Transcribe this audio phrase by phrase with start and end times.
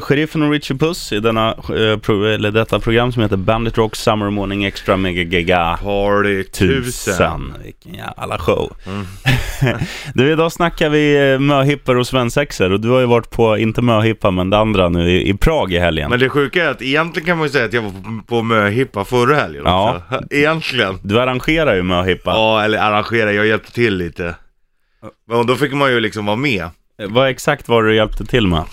[0.00, 4.30] Sheriffen och Richie Puss i denna, eh, eller detta program som heter Bandit Rock Summer
[4.30, 7.54] Morning Extra Mega Giga Party tusen.
[7.64, 8.76] Vilken jävla show.
[8.86, 9.06] Mm.
[10.14, 13.82] du, idag snackar vi eh, möhippor och svensexor och du har ju varit på, inte
[13.82, 16.10] möhippa, men det andra nu i, i Prag i helgen.
[16.10, 18.42] Men det sjuka är att egentligen kan man ju säga att jag var på, på
[18.42, 20.02] möhippa förra helgen Ja.
[20.10, 20.24] också.
[20.34, 20.98] Egentligen.
[21.02, 22.30] Du arrangerar ju möhippa.
[22.30, 24.34] Ja, eller arrangera, jag hjälpte till lite.
[25.30, 26.62] Men då fick man ju liksom vara med.
[26.62, 28.64] Eh, Vad exakt var det du hjälpte till med?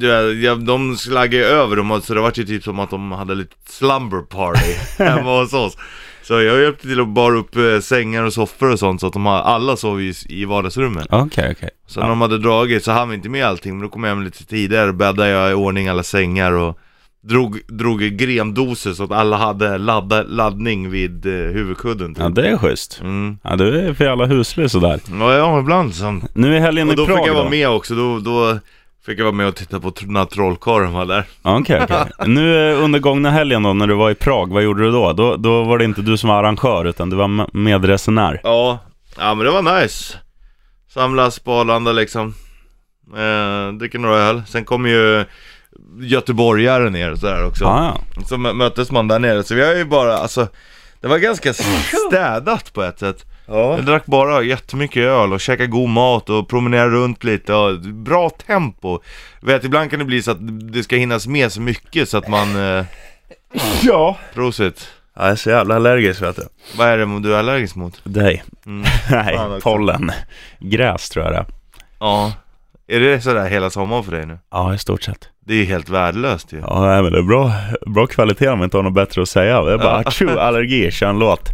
[0.00, 3.34] Ja, ja, de slaggade över dem, så det var ju typ som att de hade
[3.34, 4.72] lite slumber party
[5.04, 5.76] hemma hos oss.
[6.22, 9.12] Så jag hjälpte till att bara upp eh, sängar och soffor och sånt så att
[9.12, 11.06] de har, alla sov i, i vardagsrummet.
[11.10, 11.70] Okej, okej.
[11.86, 14.10] Så när de hade dragit så hann vi inte med allting, men då kom jag
[14.10, 16.78] hem lite tidigare, bäddade jag i ordning alla sängar och
[17.20, 22.22] drog, drog grendoser så att alla hade ladda, laddning vid eh, huvudkudden typ.
[22.22, 23.00] Ja, det är schysst.
[23.00, 23.38] Mm.
[23.42, 25.00] Ja, du är för jävla huslig sådär.
[25.10, 26.20] Ja, ja, ibland så.
[26.34, 27.40] Nu är helgen Och i då Prag fick jag då?
[27.40, 28.58] vara med också, då, då
[29.08, 31.24] fick jag vara med och titta på när trollkarlen var där.
[31.42, 32.04] Okej, okej.
[32.26, 35.12] Nu eh, under gångna helgen då, när du var i Prag, vad gjorde du då?
[35.12, 38.40] Då, då var det inte du som var arrangör, utan du var medresenär.
[38.44, 38.78] Ja,
[39.18, 40.16] ja men det var nice.
[40.94, 42.34] Samlas på Arlanda liksom.
[43.16, 44.42] Eh, dricker några öl.
[44.46, 45.24] Sen kom ju
[46.00, 47.64] göteborgare ner och sådär också.
[47.64, 49.44] Ja, Så mö- möttes man där nere.
[49.44, 50.48] Så vi har ju bara, alltså,
[51.00, 51.52] det var ganska
[52.08, 53.24] städat på ett sätt.
[53.48, 53.76] Ja.
[53.76, 58.30] Jag drack bara jättemycket öl och käkade god mat och promenerade runt lite och bra
[58.30, 59.00] tempo.
[59.42, 62.28] Vet, ibland kan det bli så att det ska hinnas med så mycket så att
[62.28, 62.56] man...
[62.78, 62.84] Eh,
[63.82, 64.16] Ja.
[64.34, 64.88] prosit.
[65.16, 66.42] Jag är så jävla allergisk vet du.
[66.76, 68.00] Vad är det du är allergisk mot?
[68.04, 68.44] Dig.
[68.66, 68.84] Mm.
[69.10, 69.70] Nej, Fan också.
[69.70, 70.12] pollen.
[70.58, 71.46] Gräs tror jag det är.
[72.00, 72.32] Ja.
[72.86, 74.38] Är det sådär hela sommaren för dig nu?
[74.50, 75.28] Ja, i stort sett.
[75.48, 76.58] Det är helt värdelöst ju.
[76.58, 77.52] Ja, nej, men det är bra,
[77.86, 79.62] bra kvalitet om man inte har något bättre att säga.
[79.62, 80.10] Det är bara Ja.
[80.10, 81.48] tjo, allergi, kör en låt.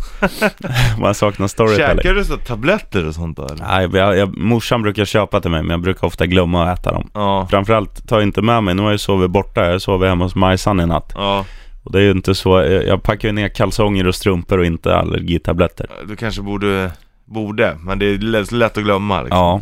[1.01, 1.97] Man saknar storytelling.
[1.97, 3.51] Käkar du så tabletter och sånt där?
[3.69, 6.93] Nej, jag, jag, morsan brukar köpa till mig, men jag brukar ofta glömma att äta
[6.93, 7.11] dem.
[7.15, 7.47] Ja.
[7.51, 10.81] Framförallt, ta inte med mig, nu har jag sovit borta, jag sov hemma hos Majsan
[10.81, 11.13] i natt.
[11.15, 11.45] Ja.
[11.85, 14.65] Och det är ju inte så, jag jag packar ju ner kalsonger och strumpor och
[14.67, 15.87] inte allergitabletter.
[16.09, 16.91] Du kanske borde,
[17.25, 19.39] borde, men det är lätt, lätt att glömma liksom.
[19.39, 19.61] Ja.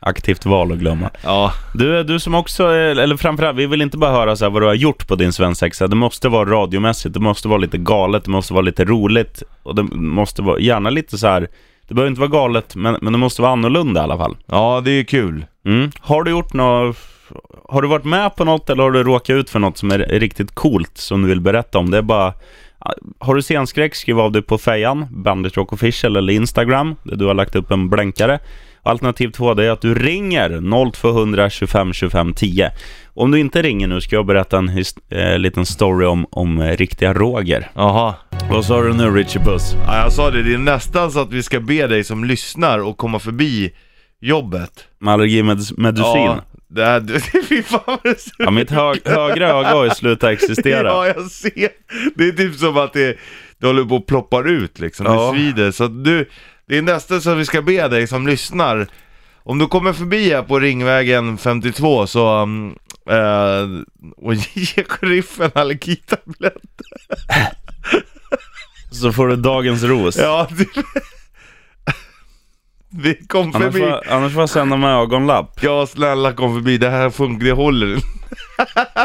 [0.00, 1.10] Aktivt val att glömma.
[1.22, 1.52] Ja.
[1.74, 4.66] Du, du som också, eller framförallt, vi vill inte bara höra så här vad du
[4.66, 5.86] har gjort på din svensexa.
[5.86, 9.42] Det måste vara radiomässigt, det måste vara lite galet, det måste vara lite roligt.
[9.62, 11.48] Och det måste vara, gärna lite så här.
[11.88, 14.36] det behöver inte vara galet, men, men det måste vara annorlunda i alla fall.
[14.46, 15.46] Ja, det är kul.
[15.66, 15.90] Mm.
[16.00, 16.96] Har du gjort något,
[17.68, 19.98] har du varit med på något eller har du råkat ut för något som är
[19.98, 21.90] riktigt coolt som du vill berätta om?
[21.90, 22.34] Det är bara,
[23.18, 27.24] har du scenskräck, skriv av dig på fejan, Bandit Rock Official eller Instagram, där du
[27.24, 28.38] har lagt upp en blänkare.
[28.88, 32.72] Alternativ två det är att du ringer 0200 25 25 10.
[33.14, 36.76] Om du inte ringer nu ska jag berätta en eh, liten story om, om eh,
[36.76, 37.70] riktiga Roger.
[37.74, 38.14] Jaha.
[38.50, 39.74] Vad sa du nu Richie Puss?
[39.86, 42.78] Ja, jag sa det, det är nästan så att vi ska be dig som lyssnar
[42.78, 43.72] och komma förbi
[44.20, 44.84] jobbet.
[44.98, 46.04] Med allergimedicin?
[46.14, 47.00] Ja, det här,
[47.32, 50.88] det, fy fan vad det ser Ja, mitt hög, högra öga har ju slutat existera.
[50.88, 51.68] Ja, jag ser.
[52.14, 53.18] Det är typ som att det,
[53.58, 55.06] det håller på att ploppar ut liksom.
[55.06, 55.32] Ja.
[55.32, 55.70] Det svider.
[55.70, 56.28] Så att du,
[56.68, 58.86] det är nästan så att vi ska be dig som lyssnar.
[59.42, 62.76] Om du kommer förbi här på Ringvägen 52 så, um,
[63.10, 63.66] eh,
[64.16, 66.54] och ge sheriffen allergitablett.
[68.90, 70.16] Så får du dagens ros.
[70.16, 70.66] Ja, det,
[72.90, 73.78] vi kom Annars förbi.
[73.78, 75.58] får, annars får jag sända med ögonlapp.
[75.62, 76.78] Ja, snälla kom förbi.
[76.78, 78.06] Det här funkar, det håller inte.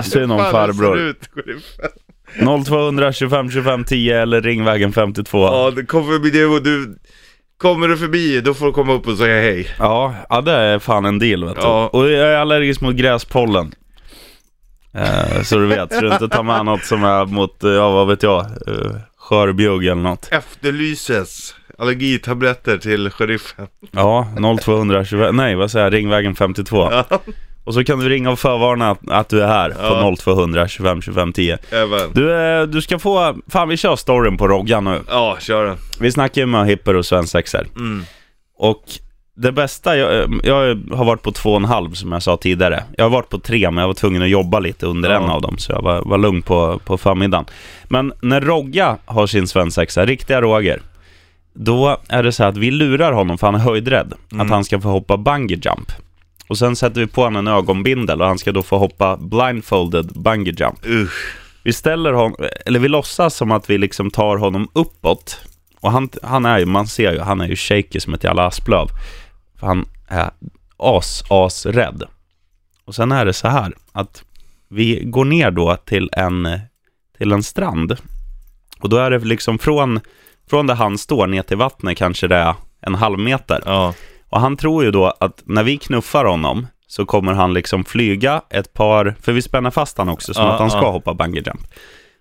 [0.04, 1.00] Synd om farbror.
[1.00, 2.64] ut, sheriffen.
[2.66, 5.38] 0200 25 25 10 eller Ringvägen 52.
[5.38, 6.98] Ja, det kom förbi det och du
[7.58, 9.68] Kommer du förbi, då får du komma upp och säga hej.
[9.80, 11.62] Ja, ja det är fan en deal vet du.
[11.62, 11.88] Ja.
[11.88, 13.76] Och jag är allergisk mot gräspollen.
[14.94, 17.92] Eh, så du vet, så du inte tar med något som är mot, eh, ja
[17.92, 20.28] vad vet jag, uh, skörbjugg eller något.
[20.32, 23.68] Efterlyses allergitabletter till sheriffen.
[23.92, 24.28] Ja,
[24.62, 26.90] 0200 25, nej vad säger jag, Ringvägen 52.
[26.92, 27.20] Ja,
[27.64, 30.16] Och så kan du ringa och förvarna att, att du är här på Ja.
[30.20, 31.58] 0200 25 25 10.
[31.72, 32.00] även.
[32.14, 35.00] Du, eh, du ska få, fan vi kör storyn på Roggan nu.
[35.10, 35.78] Ja, kör den.
[36.00, 37.68] Vi snackar ju med hipper och svensexer.
[37.76, 38.04] Mm.
[38.58, 38.84] Och
[39.36, 42.38] det bästa, jag, eh, jag har varit på två och en halv som jag sa
[42.38, 42.84] tidigare.
[42.98, 45.24] Jag har varit på tre, men jag var tvungen att jobba lite under Ja.
[45.24, 47.46] en av dem, så jag var, var lugn på, på förmiddagen.
[47.88, 50.82] Men när Rogga har sin svensexa, riktiga Roger,
[51.56, 54.46] då är det så här att vi lurar honom, för han är höjdrädd, Mm.
[54.46, 55.92] att han ska få hoppa bungee jump.
[56.48, 60.06] Och sen sätter vi på honom en ögonbindel och han ska då få hoppa blindfolded
[60.06, 60.86] bungee jump.
[60.86, 61.36] Usch.
[61.64, 62.36] Vi ställer honom,
[62.66, 65.42] eller vi låtsas som att vi liksom tar honom uppåt.
[65.80, 68.48] Och han, han är ju, man ser ju, han är ju shaky som ett jävla
[68.48, 68.88] asplöv.
[69.60, 70.32] För han är
[70.78, 72.04] as, as rädd.
[72.86, 74.24] Och sen är det så här att
[74.68, 76.60] vi går ner då till en,
[77.18, 77.98] till en strand.
[78.80, 80.00] Och då är det liksom från,
[80.50, 83.62] från där han står ner till vattnet kanske det är en halv meter.
[83.66, 83.94] Ja.
[84.34, 88.42] Och han tror ju då att när vi knuffar honom så kommer han liksom flyga
[88.50, 90.92] ett par, för vi spänner fast han också som Ja, att han ska ja.
[90.92, 91.62] hoppa bungee jump.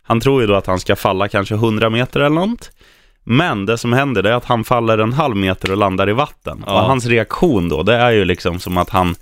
[0.02, 2.70] Han tror ju då att han ska falla kanske 100 meter eller något.
[3.24, 6.64] Men det som händer är att han faller en halv meter och landar i vatten.
[6.66, 6.72] Ja.
[6.72, 9.14] Och hans reaktion då, det är ju liksom som att han,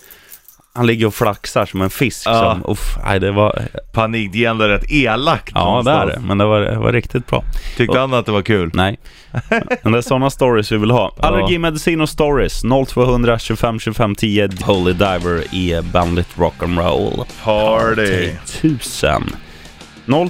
[0.73, 2.27] han ligger och flaxar som en fisk.
[2.27, 2.61] Ja.
[2.63, 3.63] Som, uff, nej, det var,
[3.93, 6.13] Panik, det är ändå rätt elakt ja det är någonstans.
[6.15, 7.45] det, men det var, det var riktigt bra.
[7.77, 8.71] Tyckte han att det var kul?
[8.75, 8.99] Nej,
[9.83, 11.15] men det är sådana stories vi vill ha.
[11.17, 11.29] Ja.
[11.29, 17.25] Allergimedicin och stories 0200 25 25 10 Holy Diver i Bandit Rock'n'Roll.
[17.45, 18.31] Party!
[18.45, 19.23] 1000.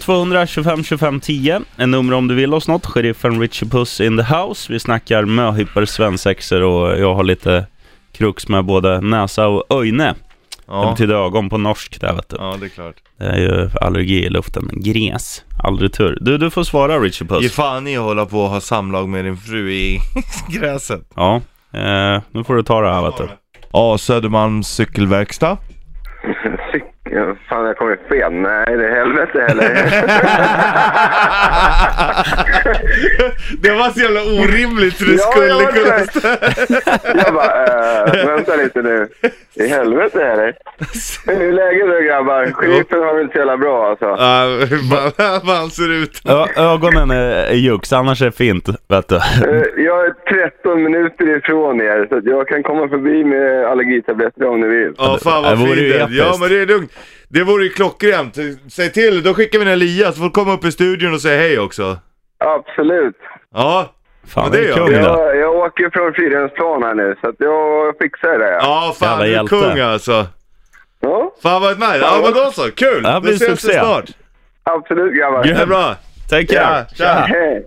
[0.01, 2.87] 0200 25 25 10 En nummer om du vill oss något.
[2.87, 4.73] Sheriffen Richie Puss in the house.
[4.73, 7.67] Vi snackar möhippor, svensexor och jag har lite
[8.13, 10.15] krux med både näsa och öjne.
[10.71, 10.91] Det Ja.
[10.91, 12.37] betyder ögon på norsk där vet du.
[12.39, 12.95] ja, det är klart.
[13.19, 14.71] Det är ju allergi i luften.
[14.73, 15.45] Gräs.
[15.63, 16.19] Aldrig tur.
[16.21, 17.53] Du, du får svara Richie Ge Puss.
[17.53, 19.99] fan i att hålla på och ha samlag med din fru i
[20.49, 21.01] gräset.
[21.17, 21.35] Ja,
[21.75, 23.29] eh, nu får du ta det här vet du.
[23.73, 25.57] Ja, Södermalms cykelverkstad.
[27.13, 28.33] Ja, fan, jag kom ju fel.
[28.33, 29.65] Nej, det är helvete heller.
[33.63, 35.95] det var så jävla orimligt för det Ja, skulle jag kunna
[37.25, 39.09] jag bara, äh, vänta lite nu.
[39.55, 40.55] I helvete heller.
[41.27, 42.53] Hur är läget då grabbar?
[42.53, 44.05] Sheriffen har väl inte så jävla bra alltså.
[44.05, 44.91] Ja, hur
[45.47, 46.23] vad han ser ut.
[46.57, 49.17] Ögonen är, jux, annars är det fint vet du.
[49.17, 49.23] Eh,
[49.77, 50.13] Jag är
[50.51, 54.93] 13 minuter ifrån er så jag kan komma förbi med allergitabletter om ni vill.
[54.99, 56.07] Ja, fan vad fint.
[56.11, 56.93] Ja, men det är lugnt.
[57.33, 58.37] Det vore ju klockrent.
[58.69, 60.19] Säg till, då skickar vi en Elias.
[60.19, 61.99] Får komma upp i studion och säga hej också.
[62.39, 63.17] Absolut.
[63.55, 63.93] Ja,
[64.29, 65.01] Fan, Ja, det det är kung det.
[65.01, 68.51] Jag, jag åker från Fridhemsplan här nu så att jag fixar det.
[68.53, 68.61] Ja.
[68.63, 69.57] ja fan Jävla du är hjälte.
[69.75, 70.27] kung alltså.
[71.01, 71.99] ja, Fan vad nice.
[71.99, 73.03] Ja men då så, kul!
[73.03, 73.79] Det här Då ses vi succé.
[73.79, 74.05] snart.
[74.63, 75.43] absolut grabbar.
[75.45, 75.95] Det är bra.
[76.31, 76.87] Take care.
[76.99, 77.25] Ja, tja.
[77.29, 77.67] Hej.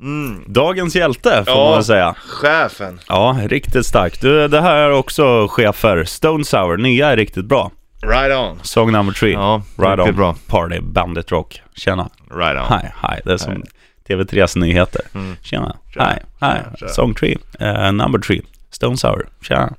[0.00, 0.44] Mm.
[0.46, 1.70] Dagens hjälte får Ja.
[1.70, 2.14] man säga.
[2.18, 3.00] Chefen.
[3.08, 4.20] Ja, riktigt starkt.
[4.20, 6.04] Du, det här är också chefer.
[6.04, 7.70] Stone Sour, nya är riktigt bra.
[8.02, 8.58] Right on.
[8.64, 9.32] Song number three.
[9.32, 10.14] Ja, right on.
[10.16, 10.34] bra.
[10.46, 11.60] Party, Bandit Rock.
[11.74, 12.10] Tjena.
[12.30, 12.66] Right on.
[12.80, 13.20] Hi, hi.
[13.24, 13.62] Det är som
[14.08, 15.00] TV3s nyheter.
[15.14, 15.36] Mm.
[15.42, 15.76] Tjena.
[15.94, 16.20] Tjena, Hi, hi.
[16.40, 16.92] tjena, tjena.
[16.92, 17.36] Song three.
[17.60, 18.42] Eh, number three.
[18.70, 19.28] Stone Sour.
[19.42, 19.74] Tjena.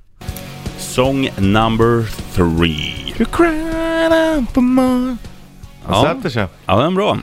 [0.77, 2.03] Song number
[2.33, 3.13] three.
[3.17, 5.17] You cried out for more.
[5.87, 6.03] Ja.
[6.15, 6.47] Sätter sig.
[6.65, 7.17] Ja, den är bra.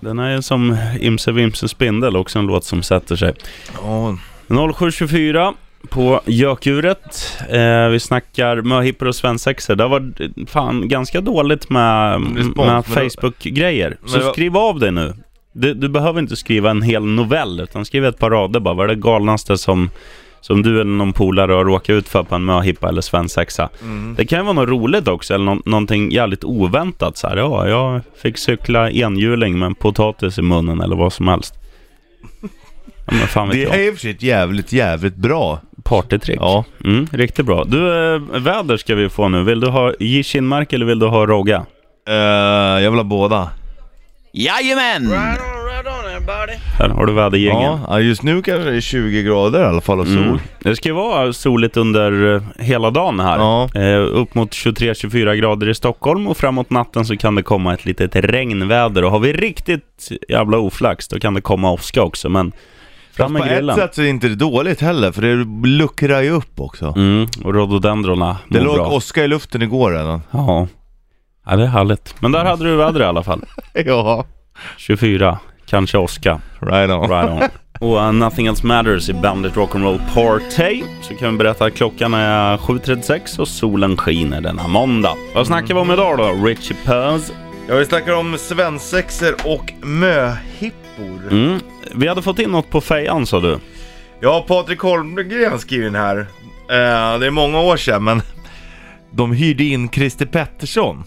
[0.00, 3.34] Den är som Imse Vimse Spindel, också en låt som sätter sig.
[3.82, 4.16] Ja.
[4.48, 5.54] 0724
[5.88, 7.38] på Gökuret.
[7.48, 9.74] Eh, vi snackar möhippor och svensexor.
[9.74, 13.96] Det har varit fan ganska dåligt med, med Facebook-grejer.
[14.06, 15.14] Så var- skriv av dig nu.
[15.52, 18.74] Du, du behöver inte skriva en hel novell, utan skriv ett par rader bara.
[18.74, 19.90] Vad är det galnaste som,
[20.40, 23.68] som du eller någon polare har råkat ut för på en möhippa eller svensexa?
[23.82, 24.14] Mm.
[24.18, 27.16] Det kan ju vara något roligt också, eller nå- någonting jävligt oväntat.
[27.16, 31.28] Så här, ja, jag fick cykla enhjuling med en potatis i munnen eller vad som
[31.28, 31.54] helst.
[33.06, 35.60] Ja, men fan Det är i och för sig ett jävligt, jävligt bra.
[35.84, 36.38] Partytrick.
[36.40, 36.64] Ja.
[36.84, 37.64] Mm, riktigt bra.
[37.64, 39.44] Du, eh, väder ska vi få nu.
[39.44, 40.22] Vill du ha J.
[40.22, 41.66] Kinmark eller vill du ha Rogga?
[42.08, 42.14] Uh,
[42.82, 43.50] jag vill ha båda.
[44.32, 45.12] Jajamän!
[46.78, 47.78] Här har du vädergängen.
[47.88, 50.16] Ja, just nu kanske det är 20 grader i alla fall och sol.
[50.18, 50.38] Mm.
[50.60, 53.38] Det ska ju vara soligt under eh, hela dagen här.
[53.38, 53.68] Ja.
[53.74, 57.84] Eh, upp mot 23-24 grader i Stockholm och framåt natten så kan det komma ett
[57.84, 59.04] litet regnväder.
[59.04, 62.28] Och har vi riktigt jävla oflax då kan det komma åska också.
[62.28, 62.52] Men
[63.20, 63.76] fram Fast med på ett grillen.
[63.76, 66.92] sätt så är det inte dåligt heller, för det luckrar ju upp också.
[66.96, 68.86] Mm, och rhododendrona Det mår låg bra.
[68.88, 70.22] åska i luften igår redan.
[70.30, 70.66] Ja.
[71.46, 72.14] ja, det är härligt.
[72.20, 73.44] Men där hade du väder i alla fall.
[73.86, 74.24] Ja,
[74.76, 76.40] 24, kanske åska.
[76.60, 77.10] right on.
[77.10, 77.48] Right on.
[77.88, 80.82] Och uh, Nothing Else Matters i Bandit Rock'n'Roll Party.
[81.02, 85.14] Så kan vi berätta att klockan är 7.36 och solen skiner denna måndag.
[85.34, 86.46] Vad snackar vi om idag då?
[86.46, 87.32] Richie Puz.
[87.68, 91.28] Ja, vi snackar om svensexer och möhippor.
[91.30, 91.58] Mm.
[91.94, 93.58] Vi hade fått in något på fejan sa du.
[94.20, 96.18] Ja, Patrik Holmgren skriver in här.
[96.70, 98.22] Eh, det är många år sedan, men
[99.12, 101.04] de hyrde in Christer Pettersson.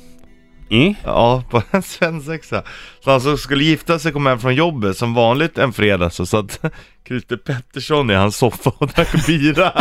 [0.72, 0.94] Mm.
[1.04, 2.64] Ja, på en svensexa.
[3.04, 6.26] Så han som skulle gifta sig kom hem från jobbet som vanligt en fredag så
[6.26, 6.60] satt
[7.08, 9.72] Christer Pettersson i hans soffa och drack bira.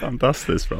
[0.00, 0.78] Fantastiskt bra.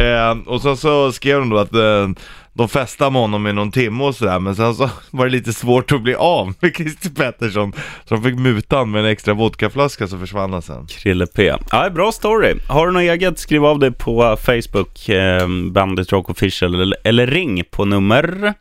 [0.00, 2.08] eh, och sen så skrev de då att eh,
[2.54, 5.52] de festade med honom i någon timme och sådär men sen så var det lite
[5.52, 7.72] svårt att bli av med Christer Pettersson.
[8.04, 10.86] Så de fick muta han med en extra vodkaflaska så försvann han sen.
[10.86, 11.52] Krille P.
[11.70, 12.54] Ja, bra story.
[12.68, 17.26] Har du något eget, skriv av dig på Facebook, eh, Bandit Rock Official, eller, eller
[17.26, 18.54] ring på nummer...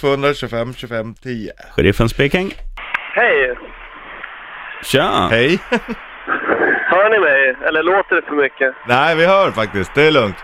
[0.00, 1.52] 0200 25 25 10.
[1.76, 2.52] Sheriffen speaking.
[3.14, 3.54] Hej!
[4.84, 5.28] Tja!
[5.30, 5.58] Hej!
[6.90, 7.68] Hör ni mig?
[7.68, 8.74] Eller låter det för mycket?
[8.88, 10.36] Nej vi hör faktiskt, det är lugnt.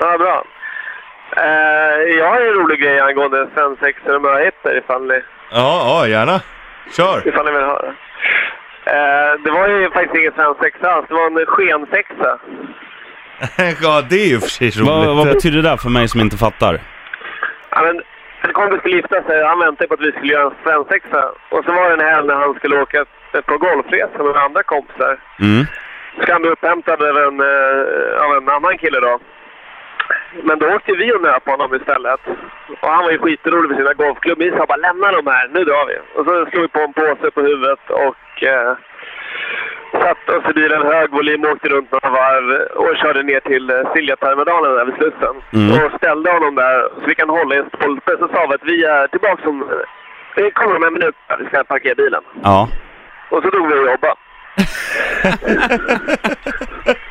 [0.00, 0.44] Ja, bra.
[1.36, 6.40] Eh, jag har en rolig grej angående svensexor och möhippor ifall ni, Ja, ja gärna.
[6.96, 7.28] Kör!
[7.28, 7.88] ifall ni vill höra.
[8.84, 12.38] Eh, det var ju faktiskt ingen svensexa alls, det var en skensexa.
[13.82, 14.88] ja, det är ju för sig roligt.
[14.88, 16.80] Vad, vad betyder det där för mig som inte fattar?
[17.70, 18.02] Ja, men
[18.42, 21.22] en kompis skulle gifta sig han väntade på att vi skulle göra en svensexa.
[21.48, 23.04] Och så var det en helg när han skulle åka
[23.46, 25.18] på golfresa med andra kompisar.
[25.40, 25.66] Mm.
[26.16, 29.18] Så han bli upphämtad av en, eh, av en annan kille då.
[30.42, 32.20] Men då åkte vi och nöp honom istället.
[32.80, 34.54] Och han var ju skitrolig med sina golfklubbis.
[34.58, 35.96] Han bara lämna dem här, nu drar vi.
[36.14, 38.76] Och så slog vi på en påse på huvudet och eh,
[39.92, 43.92] satte oss i bilen hög volym, åkte runt några varv och körde ner till eh,
[43.92, 45.36] Siljaterminalen där vid Slussen.
[45.52, 45.84] Mm.
[45.84, 48.16] Och ställde honom där så vi kan hålla i en stolpe.
[48.18, 49.70] Så sa vi att vi är tillbaka om...
[50.36, 52.22] Vi kommer om en minut, vi ska parkera bilen.
[52.42, 52.68] Ja.
[53.30, 54.14] Och så drog vi och jobbade.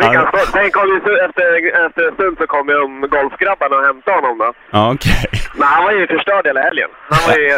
[0.00, 0.38] Vi kan Ja.
[0.52, 0.96] sen kom ju,
[1.26, 1.44] efter,
[1.86, 4.52] efter en stund så kom ju de golfgrabbarna och hämtade honom då.
[4.70, 5.30] Ja, okej.
[5.54, 6.88] Men han var ju förstörd hela helgen.
[7.10, 7.48] Han var ju...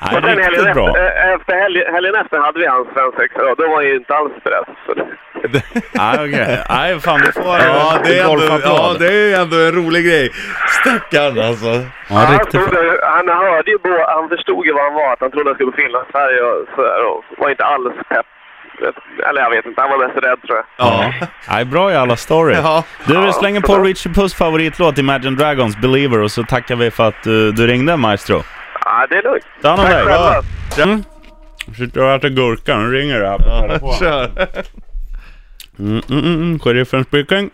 [0.00, 0.88] Nej, och sen helgen bra.
[0.88, 3.54] efter, eh, efter helgen, helgen efter hade vi hans svensexa då.
[3.54, 4.64] Då var ju inte alls det-
[5.92, 6.58] Nej, okej.
[6.68, 10.30] Nej, fan du får Ja, det är ändå, ja, det är ändå en rolig grej.
[10.80, 11.66] Stackarn alltså.
[11.66, 15.12] Ja, han, där, han hörde ju han förstod ju vad han var.
[15.12, 17.04] Att han trodde han skulle på Finland-Sverige och sådär.
[17.10, 18.26] Och var inte alls pepp.
[19.28, 20.64] Eller jag vet inte, han var mest rädd tror jag.
[20.76, 21.12] Ja.
[21.50, 22.54] Nej, bra i alla story.
[22.54, 22.84] Ja.
[23.06, 27.08] Du, vi slänger på Richie Puss favoritlåt Imagine Dragons Believer och så tackar vi för
[27.08, 28.42] att du, du ringde Maestro.
[28.84, 29.44] Ja, det är lugnt.
[29.62, 30.04] Ta hand om Tack dig.
[30.04, 30.42] själva.
[30.82, 31.04] Mm.
[31.76, 33.98] Sitter och äter gurka, nu ringer det här.
[33.98, 34.30] Kör.
[35.78, 36.58] Mm, mm, mm, mm.
[36.58, 37.44] Sheriffen speaking.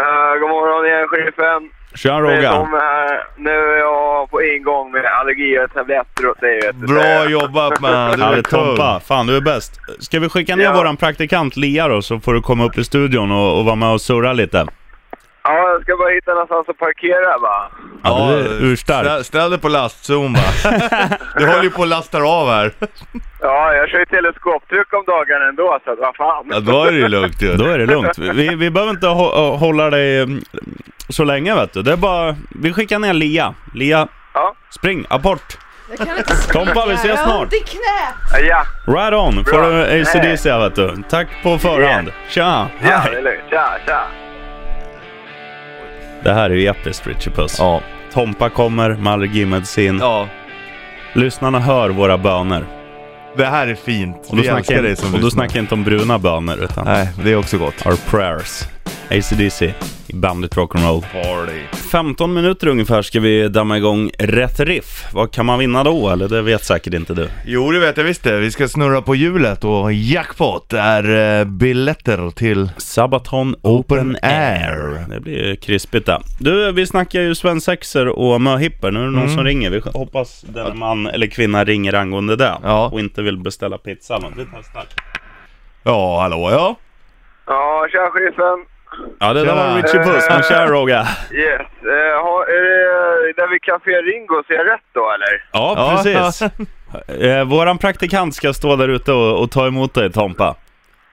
[0.00, 1.70] Uh, god morgon igen, sheriffen.
[1.94, 2.10] Tja.
[2.18, 3.24] Tom här.
[3.36, 6.72] Nu är jag på ingång med allergier och tabletter och det.
[6.76, 8.10] Bra jobbat man.
[8.18, 8.42] Du är.
[8.42, 9.00] Tompa.
[9.06, 9.80] Fan, du är bäst.
[9.98, 10.72] Ska vi skicka ner Ja.
[10.72, 13.88] våran praktikant Lia då, så får du komma upp i studion och, och vara med
[13.92, 14.66] och surra lite.
[15.42, 17.70] Ja, jag ska bara hitta någonstans att parkera va.
[18.02, 19.04] Ja, du är urstark.
[19.06, 20.40] ställ, ställ dig på lastzon va.
[21.36, 22.72] Du håller ju på att lasta av här.
[23.40, 26.44] Ja, jag kör ju teleskoptryck om dagarna ändå så vad fan.
[26.50, 27.54] Ja, då är det ju lugnt ju.
[27.56, 28.18] Då är det lugnt.
[28.18, 30.42] Vi, vi behöver inte hå- hålla dig mm,
[31.08, 31.82] så länge vet du.
[31.82, 32.36] Det är bara...
[32.62, 33.54] Vi skickar ner Lia.
[33.74, 35.58] Lia, Ja, spring, apport.
[35.98, 36.64] Jag kan inte springa.
[36.64, 37.48] Tompa, vi ses Jag snart.
[37.50, 38.42] knät.
[38.48, 39.44] ja, Right on.
[39.44, 40.96] Får du ACDC vet du.
[41.10, 42.12] Tack på förhand.
[42.28, 43.22] Tja, ja det är hej.
[43.22, 43.40] lugnt.
[43.50, 44.00] Tja, tja.
[46.24, 47.56] Det här är ju episkt Richie Puss.
[47.58, 47.80] Ja.
[48.12, 49.98] Tompa kommer med allergimedicin.
[50.00, 50.28] Ja.
[51.12, 52.64] Lyssnarna hör våra böner.
[53.36, 54.16] Det här är fint.
[54.28, 55.30] Och då, Vi älskar dig som och då lyssnar.
[55.30, 57.86] snackar jag inte om bruna bönor utan Nej, det är också gott.
[57.86, 58.62] our prayers.
[59.10, 59.74] ACDC
[60.10, 61.00] i Bandit Rock'n'Roll.
[61.00, 61.78] Party.
[61.92, 65.04] 15 minuter ungefär ska vi damma igång rätt riff.
[65.12, 66.08] Vad kan man vinna då?
[66.08, 67.28] Eller det vet säkert inte du.
[67.46, 68.38] Jo, det vet jag visst det.
[68.38, 72.70] Vi ska snurra på hjulet och jackpot är eh, biljetter till...
[72.76, 75.04] Sabaton Open Air.
[75.08, 76.20] Det blir krispigt det.
[76.40, 78.90] Du, vi snackar ju svensexor och möhipper.
[78.90, 79.34] Nu är det någon Mm.
[79.34, 79.70] som ringer.
[79.70, 82.54] Vi hoppas den man eller kvinna ringer angående det.
[82.62, 82.88] Ja.
[82.92, 84.18] Och inte vill beställa pizza.
[84.22, 84.84] Men vi testar.
[85.82, 86.76] Ja, hallå ja.
[87.46, 88.66] Ja, tja sheriffen.
[89.20, 90.26] Ja, det där var Richie Puss.
[90.30, 91.06] Men tja Roga.
[91.32, 91.60] Yes.
[91.84, 95.44] Uh, ha, är det där vid Café Ringo, ser jag rätt då eller?
[95.52, 96.02] Ja, Ja.
[96.02, 96.42] precis.
[97.22, 100.54] Eh, våran praktikant ska stå där ute och, och ta emot dig Tompa.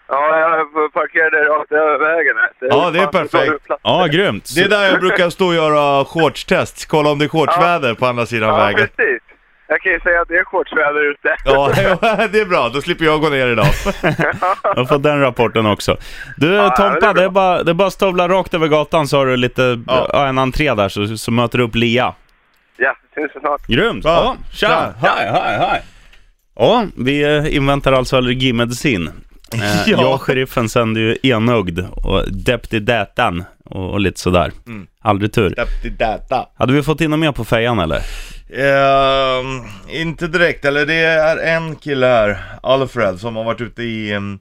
[0.10, 2.50] Ja, jag parkerade rakt över vägen här.
[2.60, 3.65] Ja, det är perfekt.
[3.84, 4.50] Ja, grymt.
[4.55, 6.88] Det är där jag brukar stå och göra shortstest.
[6.88, 8.88] Kolla om det är shortsväder på andra sidan Ja, vägen.
[8.96, 9.22] precis.
[9.70, 11.36] Jag kan ju säga att det är shortsväder ute.
[11.46, 11.72] Ja,
[12.32, 12.70] det är bra.
[12.70, 13.66] Då slipper jag gå ner idag.
[14.64, 15.98] Jag har fått den rapporten också.
[16.38, 18.68] Du Ja, Tompa, det är det är, bara, det är bara att stövla rakt över
[18.68, 20.28] gatan så har du lite, Ja.
[20.28, 22.14] en entré där så, så möter du upp Lia.
[22.78, 23.68] Ja, syns snart.
[23.68, 24.04] Grymt!
[24.04, 24.12] Bra.
[24.12, 24.68] Ja, tja!
[24.68, 24.94] Tja.
[25.08, 25.82] Hej, hej, hej!
[26.56, 29.10] Ja, vi eh, inväntar alltså allergimedicin.
[29.54, 30.01] Eh, Ja.
[30.01, 34.51] Jag och sheriffen sänder ju enögd och Deputy Datan och, och lite sådär.
[34.68, 34.88] Mm.
[35.01, 35.56] Aldrig tur.
[35.98, 36.46] data.
[36.56, 38.01] Hade vi fått in något mer på fejan eller?
[38.54, 44.13] Ehm, inte direkt, eller det är en kille här, Alfred, som har varit ute i,
[44.13, 44.39] em,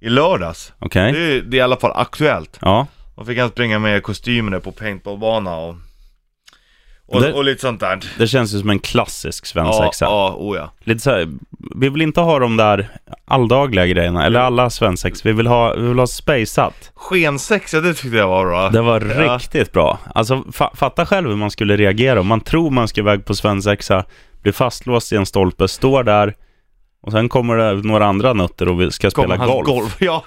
[0.00, 0.72] i lördags.
[0.78, 1.12] Okej?
[1.12, 2.58] Det, är, det är i alla fall aktuellt.
[2.60, 2.86] Ja.
[3.16, 5.74] Då fick han springa med kostymerna på paintballbana och,
[7.08, 8.00] och, Det- och lite sånt där.
[8.18, 10.04] Det känns ju som en klassisk Ja, svensexa.
[10.04, 10.72] ja, oh ja.
[10.80, 11.28] Lite så här,
[11.76, 12.88] vi vill inte ha de där
[13.24, 15.26] alldagliga grejerna, eller alla svensex.
[15.26, 16.90] Vi vill ha, vi vill ha spaceat.
[16.94, 18.68] Skensexa, det tyckte jag var bra.
[18.68, 19.34] Det var Ja.
[19.36, 19.98] riktigt bra.
[20.14, 22.20] Alltså, fa fatta själv hur man skulle reagera.
[22.20, 24.04] Om man tror man ska iväg på svensexa,
[24.42, 26.34] blir fastlåst i en stolpe, står där
[27.02, 29.96] och sen kommer det några andra nötter och vi ska Kommer spela hans golf.
[30.00, 30.24] Ja,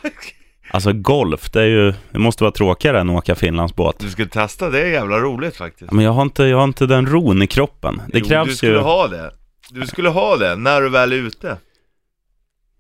[0.72, 4.00] Alltså golf, det är ju, det måste vara tråkigare än att åka Finlandsbåt.
[4.00, 5.92] du skulle testa, det är jävla roligt faktiskt.
[5.92, 8.02] Men jag har inte, jag har inte den ron i kroppen.
[8.08, 8.80] Det Jo, krävs du skulle ju...
[8.80, 9.32] ha det.
[9.72, 11.58] Du skulle ha det när du väl är ute.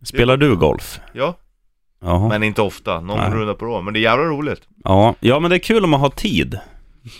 [0.04, 1.00] Spelar du golf?
[1.14, 1.36] Ja,
[2.02, 2.30] Jaha.
[2.30, 3.02] men inte ofta.
[3.02, 3.32] Någon Nej.
[3.32, 3.82] runda på då.
[3.82, 4.62] Men det är jävla roligt.
[4.84, 5.16] Ja.
[5.20, 6.60] ja, men det är kul om man har tid.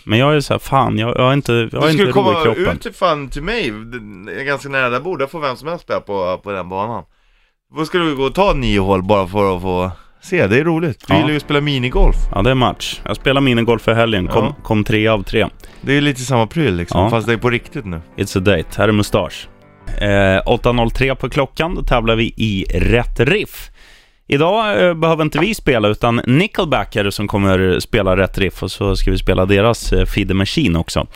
[0.06, 2.06] Men jag är så här, fan, jag, jag har inte, jag har Du inte skulle
[2.06, 2.68] ro i komma kroppen.
[2.76, 3.72] ut till fan till mig,
[4.26, 6.52] det är ganska nära där jag bor, där får vem som helst spela på, på
[6.52, 7.04] den banan.
[7.78, 10.64] Då skulle vi gå och ta nio hål bara för att få se, det är
[10.64, 11.08] roligt.
[11.08, 11.18] Du Ja.
[11.18, 12.16] gillar ju att spela minigolf.
[12.36, 13.02] Ja, det är match.
[13.06, 14.28] Jag spelar minigolf för helgen.
[14.28, 14.56] Kom, Ja.
[14.64, 15.48] kom tre av tre.
[15.82, 17.10] Det är lite samma pryl liksom, Ja.
[17.10, 18.02] fast det är på riktigt nu.
[18.18, 18.66] It's a date.
[18.78, 19.48] Här är mustasch.
[20.02, 21.76] Eh, 8.03 på klockan.
[21.76, 23.69] Då tävlar vi i rätt riff.
[24.32, 28.64] Idag eh, behöver inte vi spela, utan Nickelback är det som kommer spela rätt riff
[28.64, 31.08] och så ska vi spela deras eh, Feed the Machine också.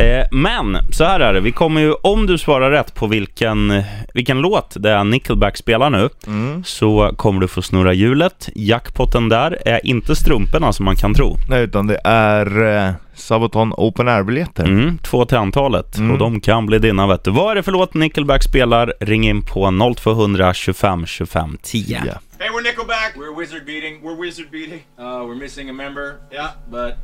[0.00, 3.82] Eh, men så här är det, vi kommer ju, om du svarar rätt på vilken,
[4.14, 6.64] vilken låt det är Nickelback spelar nu, Mm.
[6.64, 8.48] så kommer du få snurra hjulet.
[8.54, 11.36] Jackpotten där är inte strumporna som man kan tro.
[11.48, 14.64] Nej, utan det är Sabaton Open Air-biljetter.
[14.64, 15.96] Mm, två till antalet.
[15.98, 16.10] Mm.
[16.10, 17.30] Och de kan bli dina vet du.
[17.30, 18.94] Vad är det för låt Nickelback spelar?
[19.00, 22.02] Ring in på 0200 25 25 10.
[22.06, 22.20] Ja.
[22.38, 23.14] Hey, we're Nickelback.
[23.16, 24.02] We're wizard beating.
[24.02, 24.80] We're wizard beating.
[24.98, 26.14] Uh, we're missing a member.
[26.30, 26.50] Yeah.
[26.70, 26.94] But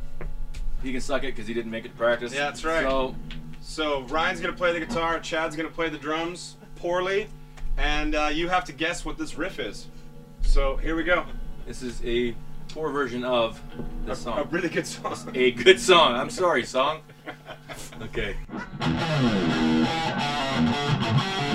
[0.83, 2.35] he can suck it because he didn't make it to practice.
[2.35, 2.83] Yeah, that's right.
[2.83, 3.15] So
[3.61, 5.19] So Ryan's gonna play the guitar.
[5.19, 7.27] Chad's gonna play the drums poorly,
[7.77, 9.87] and uh, you have to guess what this riff is.
[10.41, 11.23] So here we go.
[11.65, 12.35] this is a
[12.73, 13.61] poor version of
[14.05, 14.39] the song.
[14.39, 15.15] a really good song.
[15.35, 16.15] A good song.
[16.15, 17.01] I'm sorry, song.
[18.01, 18.35] Okay.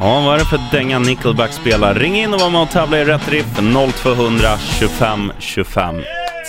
[0.02, 1.96] Ja, vad är det för dänga Nickelback spelar?
[1.96, 3.46] Ring in och var med och tävla i rätt riff.
[4.04, 4.48] 0200
[4.80, 5.96] 25 25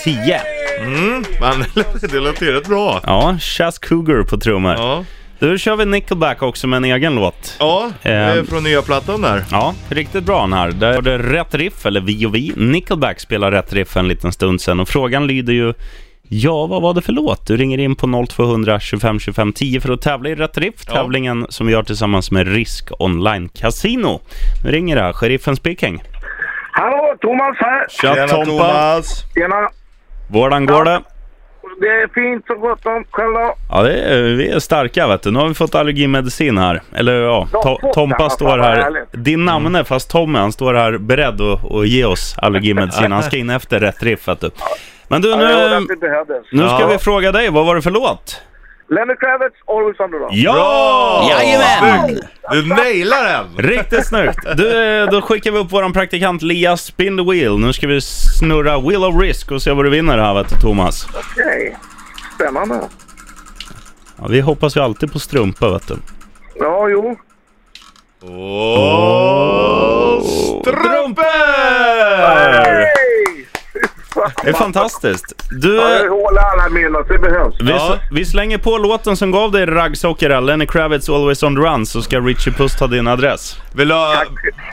[0.03, 0.41] 10.
[0.79, 1.65] Mm, men
[2.01, 3.01] det låter ju rätt bra.
[3.05, 4.73] Ja, Chas Cougar på trummor.
[4.73, 5.05] Ja,
[5.39, 7.55] Nu kör vi Nickelback också med en egen låt.
[7.59, 8.47] ja det är Ehm.
[8.47, 9.43] från nya plattan där.
[9.51, 10.71] Ja, riktigt bra den här.
[10.71, 12.53] Där var det rätt riff, eller vi och vi.
[12.55, 15.73] Nickelback spelar rätt riff en liten stund sedan och frågan lyder ju
[16.35, 17.47] Ja, vad var det för låt?
[17.47, 20.75] Du ringer in på 0200 25 25 10 för att tävla i rätt riff.
[20.87, 20.93] Ja.
[20.93, 24.21] Tävlingen som vi gör tillsammans med Risk Online Casino.
[24.63, 26.03] Nu ringer det sheriffen speaking.
[26.71, 27.87] Hallå, Thomas här.
[27.89, 28.45] Tja Tompa!
[28.45, 29.23] Thomas!
[29.33, 29.69] Tjena.
[30.31, 31.01] Vårdan går det?
[31.79, 33.03] Det är fint så gott om.
[33.11, 33.55] Själv då?
[33.69, 35.31] Ja, det är, vi är starka vet du.
[35.31, 36.81] Nu har vi fått allergimedicin här.
[36.95, 39.05] Eller ja, to, Tompa står här.
[39.11, 43.11] Din namn är fast Tommy, han står här beredd att, att ge oss allergimedicin.
[43.11, 44.49] Han ska in efter rätt riff vet du.
[45.13, 45.37] Men du, Ja,
[45.79, 46.43] nu, det behövdes.
[46.51, 46.87] nu ska Ja.
[46.87, 48.41] vi fråga dig, vad var det för låt?
[48.89, 50.27] Lenny Kravitz, Always The Run.
[50.31, 51.27] Ja!
[51.29, 52.07] Jajamän!
[52.07, 52.27] Snyggt!
[52.51, 53.57] Du nailar den!
[53.65, 54.39] Riktigt snyggt!
[54.57, 57.57] Du, eh, då skickar vi upp våran praktikant Lia Spin the Wheel.
[57.59, 60.55] Nu ska vi snurra Wheel of Risk och se vad du vinner här vet du
[60.55, 61.07] Thomas.
[61.33, 61.77] Okej.
[62.35, 62.79] Spännande.
[64.17, 65.95] Ja, vi hoppas ju alltid på strumpor vet du.
[66.55, 67.15] Ja, jo.
[68.25, 70.21] Åh,
[70.61, 71.23] strumpor!
[74.43, 75.33] Det är fantastiskt.
[75.49, 77.07] Du, Ja, jag eh, håller alla minus.
[77.07, 77.55] Det behövs.
[77.61, 77.97] vi, Ja.
[78.11, 82.01] vi slänger på låten som gav dig raggsockor, Lenny Kravitz Always on the Run, så
[82.01, 83.57] ska Richie Puss ta din adress.
[83.73, 84.13] Vill du, ha,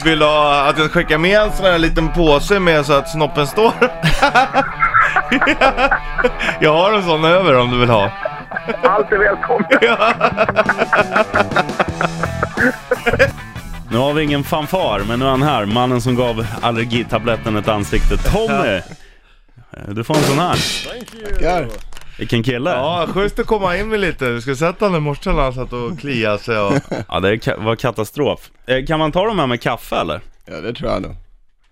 [0.04, 3.08] vill du ha att jag skickar med en sån här liten påse med så att
[3.08, 3.72] snoppen står?
[6.60, 8.10] jag har en sån över om du vill ha.
[8.82, 9.82] Allt är välkommet.
[13.92, 15.64] Nu har vi ingen fanfar, men nu är han här.
[15.66, 18.16] Mannen som gav allergitabletten ett ansikte.
[18.16, 18.80] Tommy!
[19.72, 20.59] Eh, Du får en sån här.
[21.35, 21.68] Tackar.
[22.18, 22.70] Vilken kille.
[22.70, 24.30] Ja, Ja, schysst att komma in med lite.
[24.30, 26.72] Vi ska sätta honom i morse när han satt och kliade sig och...
[27.22, 28.50] det ka- var katastrof.
[28.66, 30.20] Eh, Kan man ta de här med kaffe eller?
[30.46, 31.16] Ja, det tror jag nog.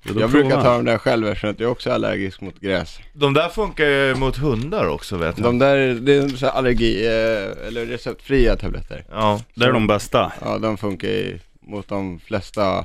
[0.04, 2.98] Jag provar brukar ta dem där själv eftersom att jag också är allergisk mot gräs.
[3.12, 5.44] De där funkar ju mot hundar också vet jag.
[5.46, 9.04] De där, det är så här allergi, eh, eller receptfria tabletter.
[9.10, 9.40] Ja.
[9.54, 10.32] Det är de bästa.
[10.44, 12.84] Ja, de funkar ju mot de flesta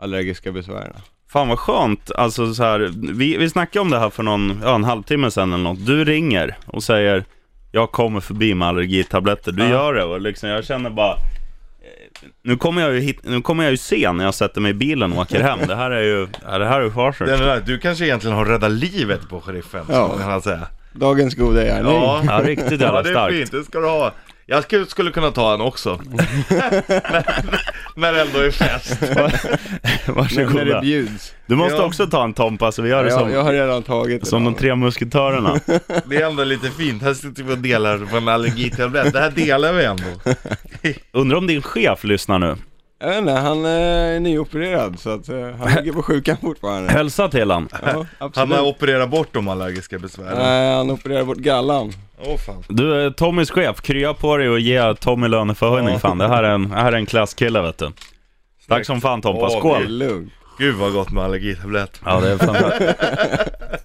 [0.00, 0.96] allergiska besvären.
[1.34, 2.10] Fan vad skönt.
[2.14, 5.52] Alltså så här, vi, vi snackade om det här för någon, ja, en halvtimme sedan
[5.52, 5.86] eller något.
[5.86, 7.24] Du ringer och säger
[7.72, 9.52] jag kommer förbi med allergitabletter.
[9.52, 9.68] Du Ja.
[9.70, 13.64] gör det och liksom jag känner bara eh, nu kommer, jag ju hit, nu kommer
[13.64, 15.58] jag ju se när jag sätter mig i bilen och åker hem.
[15.68, 16.90] Det här är ju, det här är ju
[17.26, 20.08] där, du kanske egentligen har räddat livet på sheriffen, Ja.
[20.18, 20.60] kan man säga.
[20.92, 21.92] Dagens goda gärning.
[21.92, 23.36] Ja, Ja, riktigt jävla ja det är starkt.
[23.36, 24.12] fint, det ska du ha.
[24.46, 26.00] Jag skulle, skulle kunna ta en också.
[26.10, 27.24] när,
[28.00, 28.98] när det ändå är fest.
[29.00, 29.30] När, när
[30.06, 30.80] det Varsågoda.
[30.80, 31.34] bjuds.
[31.46, 31.84] Du måste Ja.
[31.84, 34.44] också ta en Tompa så vi gör det Jag, som, jag har redan tagit som
[34.44, 35.60] de tre musketörerna.
[36.06, 37.02] Det är ändå lite fint.
[37.02, 39.12] Här sitter vi och delar på en allergitablett.
[39.12, 40.04] Det här delar vi ändå.
[41.12, 42.56] Undrar om din chef lyssnar nu?
[42.98, 46.92] Jag vet inte, han är nyopererad så att eh, han ligger på sjukan fortfarande.
[46.92, 47.68] Hälsa till han.
[47.72, 48.56] Ja, Han absolut.
[48.58, 50.38] har opererat bort de allergiska besvären.
[50.38, 51.92] Nej, han opererade bort gallan.
[52.26, 52.64] Åh fan.
[52.68, 55.98] Du är Tommys chef, krya på dig och ge Tommy löneförhöjning Ja.
[55.98, 56.18] fan.
[56.18, 57.90] Det här är en, det här är en klasskille vet du.
[58.68, 59.88] Tack som fan Tompa, Åh, Det är skål!
[59.98, 60.32] lugnt.
[60.58, 62.00] Gud vad gott med allergitablett.
[62.04, 62.94] Ja det är fantastiskt.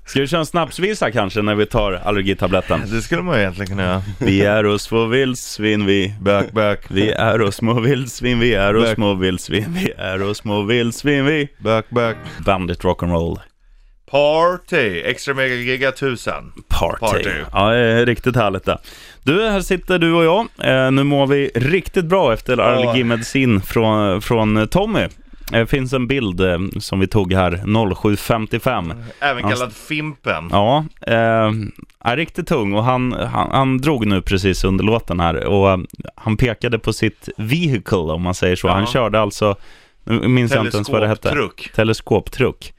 [0.05, 2.81] Ska vi köra en snapsvisa kanske när vi tar allergitabletten?
[2.91, 4.01] Det skulle man ju egentligen kunna göra.
[4.19, 6.13] Vi är och små vildsvin vi.
[6.21, 8.95] Back, back, Vi är och små vildsvin, vi är Back.
[8.95, 11.47] små vildsvin, vi är och små vildsvin vi.
[11.57, 12.17] back, back.
[12.45, 13.39] Bandit rock'n'roll
[14.11, 15.01] Party!
[15.05, 16.33] Extra mega giga 1000.
[16.67, 16.99] party.
[16.99, 17.29] Party.
[17.53, 18.77] Ja, det är riktigt härligt det.
[19.23, 20.47] Du, här sitter du och jag.
[20.85, 25.07] Eh, nu mår vi riktigt bra efter allergimedicin från, från Tommy.
[25.51, 29.03] Det finns en bild eh, som vi tog här, 07.55.
[29.19, 30.49] Även kallad Fimpen.
[30.51, 31.51] Ja, eh,
[31.99, 35.77] är riktigt tung och han, han, han drog nu precis under låten här och eh,
[36.15, 38.67] han pekade på sitt vehicle om man säger så.
[38.67, 38.71] Ja.
[38.71, 39.55] Han körde alltså,
[40.03, 41.29] nu minns jag inte ens vad det hette.
[41.29, 41.71] Teleskoptruck.
[41.75, 42.73] Teleskoptruck.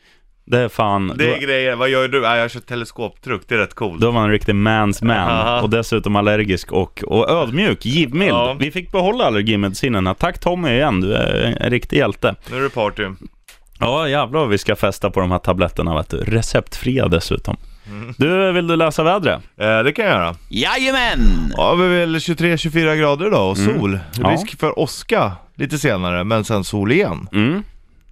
[0.44, 1.76] Det är fan, Det är då, grejer.
[1.76, 2.22] Vad gör du?
[2.22, 3.42] Ja, jag kör teleskoptruck.
[3.48, 4.00] Det är rätt coolt.
[4.00, 5.60] då var han en riktig mans man Aha.
[5.62, 8.30] och dessutom allergisk och, och ödmjuk, givmild.
[8.32, 8.56] Ja.
[8.58, 10.14] Vi fick behålla allergimedicinerna.
[10.14, 12.34] Tack Tommy igen, du är en, riktig hjälte.
[12.50, 13.02] Nu är det party.
[13.80, 16.16] Ja jävlar vi ska festa på de här tabletterna vet du.
[16.16, 17.56] Receptfria dessutom.
[17.86, 18.14] Mm.
[18.18, 19.40] Du, vill du läsa vädret?
[19.60, 20.34] Eh, det kan jag göra.
[20.48, 21.52] Jajamän!
[21.56, 23.78] Ja, vi är väl 23-24 grader idag och Mm.
[23.80, 23.98] sol.
[24.22, 24.28] Ja.
[24.30, 27.28] Risk för åska lite senare, men sen sol igen.
[27.32, 27.62] Mm.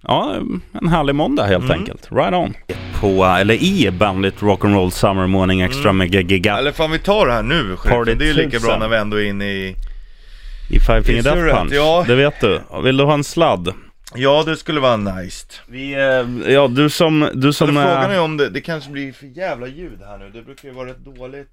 [0.01, 0.35] Ja,
[0.81, 1.79] en härlig måndag helt Mm.
[1.79, 2.07] enkelt.
[2.11, 2.53] Right on.
[2.99, 7.33] På, eller i Bandit Rock'n'Roll Summer Morning Extra Mega Giga Eller fan vi tar det
[7.33, 8.13] här nu, Party.
[8.13, 8.67] Det är ju lika 1000.
[8.67, 9.75] bra när vi ändå är inne i...
[10.69, 11.73] i Five Finger Death Punch.
[11.73, 12.03] ja.
[12.07, 12.61] Det vet du.
[12.83, 13.73] Vill du ha en sladd?
[14.15, 15.45] Ja, det skulle vara nice.
[15.67, 18.15] Vi, eh, ja du som, du som Eller frågan är...
[18.15, 20.29] är om det, det kanske blir för jävla ljud här nu.
[20.33, 21.47] Det brukar ju vara rätt dåligt.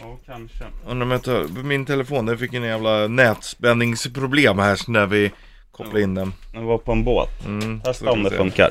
[0.00, 0.64] Ja, kanske.
[0.88, 5.30] Undrar om jag tar, min telefon, den fick en jävla nätspänningsproblem här så när vi
[5.72, 6.32] kopplade in den.
[6.52, 7.46] Den var på en båt.
[7.46, 8.70] Mm, Testa om det funkar.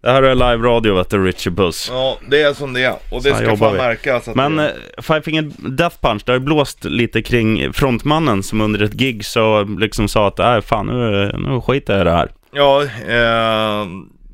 [0.00, 1.88] Det här är live radio vet du, Richie Puss.
[1.92, 2.92] Ja, det är som det är.
[3.10, 3.78] Och det Så ska fan vi.
[3.78, 4.70] märkas att Men det...
[4.96, 9.24] eh, Five Finger Death Punch, det har blåst lite kring frontmannen som under ett gig
[9.24, 12.32] så liksom sa att nej fan nu, nu skiter jag i det här.
[12.52, 13.88] Ja, eh,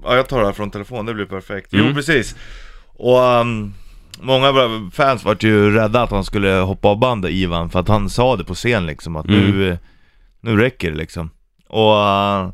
[0.04, 1.68] ja, jag tar det här från telefon, det blir perfekt.
[1.70, 1.94] Jo, Mm.
[1.94, 2.36] precis.
[2.96, 3.74] Och ehm,
[4.20, 7.88] många bra- fans vart ju rädda att han skulle hoppa av bandet, Ivan, för att
[7.88, 9.40] han sa det på scen liksom, att Mm.
[9.50, 9.78] nu,
[10.40, 11.30] nu räcker det liksom.
[11.70, 12.50] Och uh,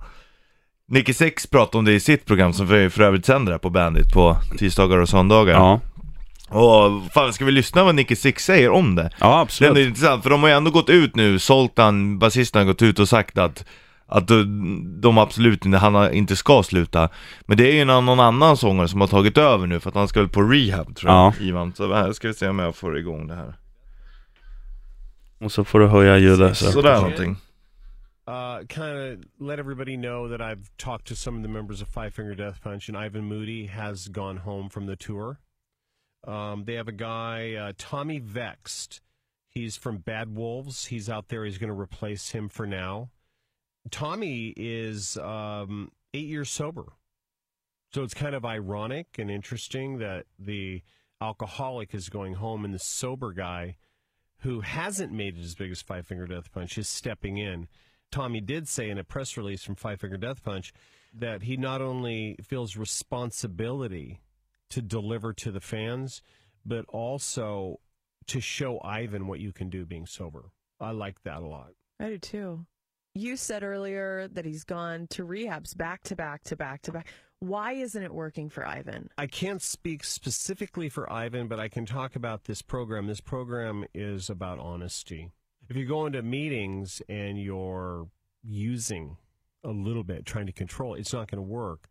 [0.88, 3.70] Nicky Six pratade om det i sitt program som för, för övrigt sänder här på
[3.70, 5.54] Bandit på tisdagar och söndagar.
[5.54, 5.80] Ja,
[6.48, 9.10] Och fan, ska vi lyssna vad Nicky Six säger om det?
[9.20, 9.88] ja Det är absolut.
[9.88, 13.08] intressant, för de har ju ändå gått ut nu, Zoltan, basisten, har gått ut och
[13.08, 13.64] sagt att
[14.08, 14.28] att
[15.00, 17.08] de, absolut inte, han inte ska sluta
[17.40, 19.94] Men det är ju någon, någon annan sångare som har tagit över nu för att
[19.94, 21.44] han ska väl på rehab tror jag, Ja.
[21.44, 23.54] Ivan Så här ska vi se om jag får igång det här
[25.40, 26.56] Och så får du höja ljudet.
[26.56, 26.72] Så.
[26.72, 27.36] Sådär någonting
[28.26, 31.88] uh, kind of let everybody know that I've talked to some of the members of
[31.88, 35.40] Five Finger Death Punch, and Ivan Moody has gone home from the tour.
[36.26, 39.00] Um, they have a guy, uh, Tommy Vexed.
[39.46, 40.86] He's from Bad Wolves.
[40.86, 41.44] He's out there.
[41.44, 43.10] He's going to replace him for now.
[43.90, 46.92] Tommy is um, eight years sober.
[47.94, 50.82] So it's kind of ironic and interesting that the
[51.20, 53.76] alcoholic is going home and the sober guy
[54.40, 57.68] who hasn't made it as big as Five Finger Death Punch is stepping in.
[58.10, 60.72] Tommy did say in a press release from Five Finger Death Punch
[61.12, 64.20] that he not only feels responsibility
[64.70, 66.22] to deliver to the fans,
[66.64, 67.80] but also
[68.26, 70.50] to show Ivan what you can do being sober.
[70.80, 71.70] I like that a lot.
[72.00, 72.66] I do too.
[73.14, 77.06] You said earlier that he's gone to rehabs back to back to back to back.
[77.38, 79.08] Why isn't it working for Ivan?
[79.16, 83.06] I can't speak specifically for Ivan, but I can talk about this program.
[83.06, 85.30] This program is about honesty.
[85.68, 88.08] If you go into meetings and you're
[88.42, 89.16] using
[89.64, 91.88] a little bit, trying to control, it, it's not going to work.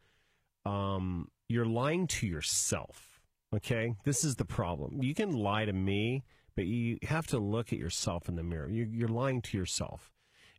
[0.66, 3.22] Um, you're lying to yourself.
[3.54, 5.02] Okay, this is the problem.
[5.02, 6.24] You can lie to me,
[6.56, 8.70] but you have to look at yourself in the mirror.
[8.70, 10.12] You, you're lying to yourself,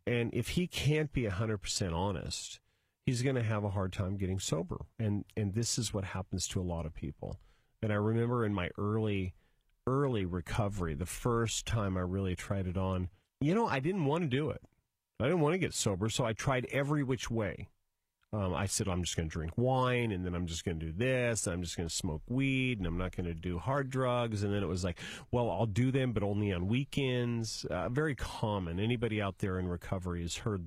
[0.05, 2.59] and if he can't be hundred percent honest,
[3.05, 4.85] he's going to have a hard time getting sober.
[4.97, 7.39] And and this is what happens to a lot of people.
[7.81, 9.33] And I remember in my early
[9.87, 13.09] early recovery, the first time I really tried it on,
[13.41, 14.61] you know, I didn't want to do it.
[15.19, 17.69] I didn't want to get sober, so I tried every which way.
[18.33, 20.85] Um, I said I'm just going to drink wine, and then I'm just going to
[20.85, 21.47] do this.
[21.47, 24.43] I'm just going to smoke weed, and I'm not going to do hard drugs.
[24.43, 24.99] And then it was like,
[25.31, 27.65] well, I'll do them, but only on weekends.
[27.65, 28.79] Uh, very common.
[28.79, 30.65] Anybody out there in recovery has heard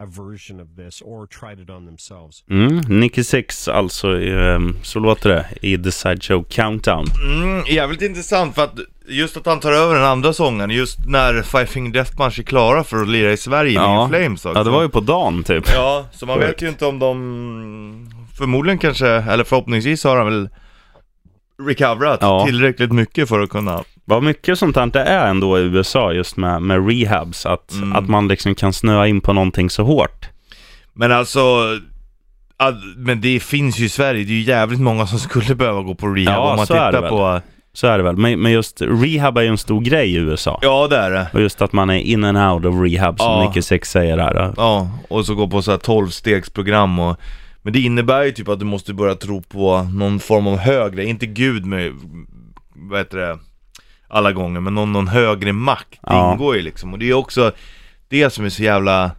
[0.00, 2.44] a version of this or tried it on themselves.
[2.50, 7.06] Mm, Nicky Six alltså, ehm, så låter det i The Sideshow Countdown.
[7.32, 8.74] Mm, jävligt intressant för att
[9.08, 12.42] just att han tar över den andra sången, just när Five Finger Death Punch är
[12.42, 14.08] klara för att lira i Sverige Ja.
[14.08, 14.58] med Flames också.
[14.58, 15.64] Ja, det var ju på dagen typ.
[15.74, 18.10] Ja, så man vet ju inte om de...
[18.38, 20.48] Förmodligen kanske, eller förhoppningsvis har han väl
[21.66, 22.44] recoverat Ja.
[22.46, 23.84] tillräckligt mycket för att kunna...
[24.10, 27.46] Vad mycket sånt här det är ändå i USA just med, med rehabs.
[27.46, 27.92] Att, Mm.
[27.92, 30.28] att man liksom kan snöa in på någonting så hårt.
[30.92, 31.40] Men alltså...
[32.96, 35.94] Men det finns ju i Sverige, det är ju jävligt många som skulle behöva gå
[35.94, 37.40] på rehab Ja, om man tittar på...
[37.72, 38.16] Så är det väl.
[38.16, 40.58] Men, men just rehab är ju en stor grej i USA.
[40.62, 41.26] Ja, det är det.
[41.32, 43.46] Och just att man är in and out of rehab som Ja.
[43.48, 44.54] Nicky Six säger här.
[44.56, 47.16] Ja, och så gå på så här 12-stegsprogram och
[47.62, 51.04] Men det innebär ju typ att du måste börja tro på någon form av högre,
[51.04, 51.92] inte gud med,
[52.74, 53.38] vad heter det,
[54.10, 55.98] alla gånger, men någon, någon högre makt.
[56.02, 56.32] Ja.
[56.32, 57.52] ingår ju liksom, och det är också
[58.08, 59.10] det som är så jävla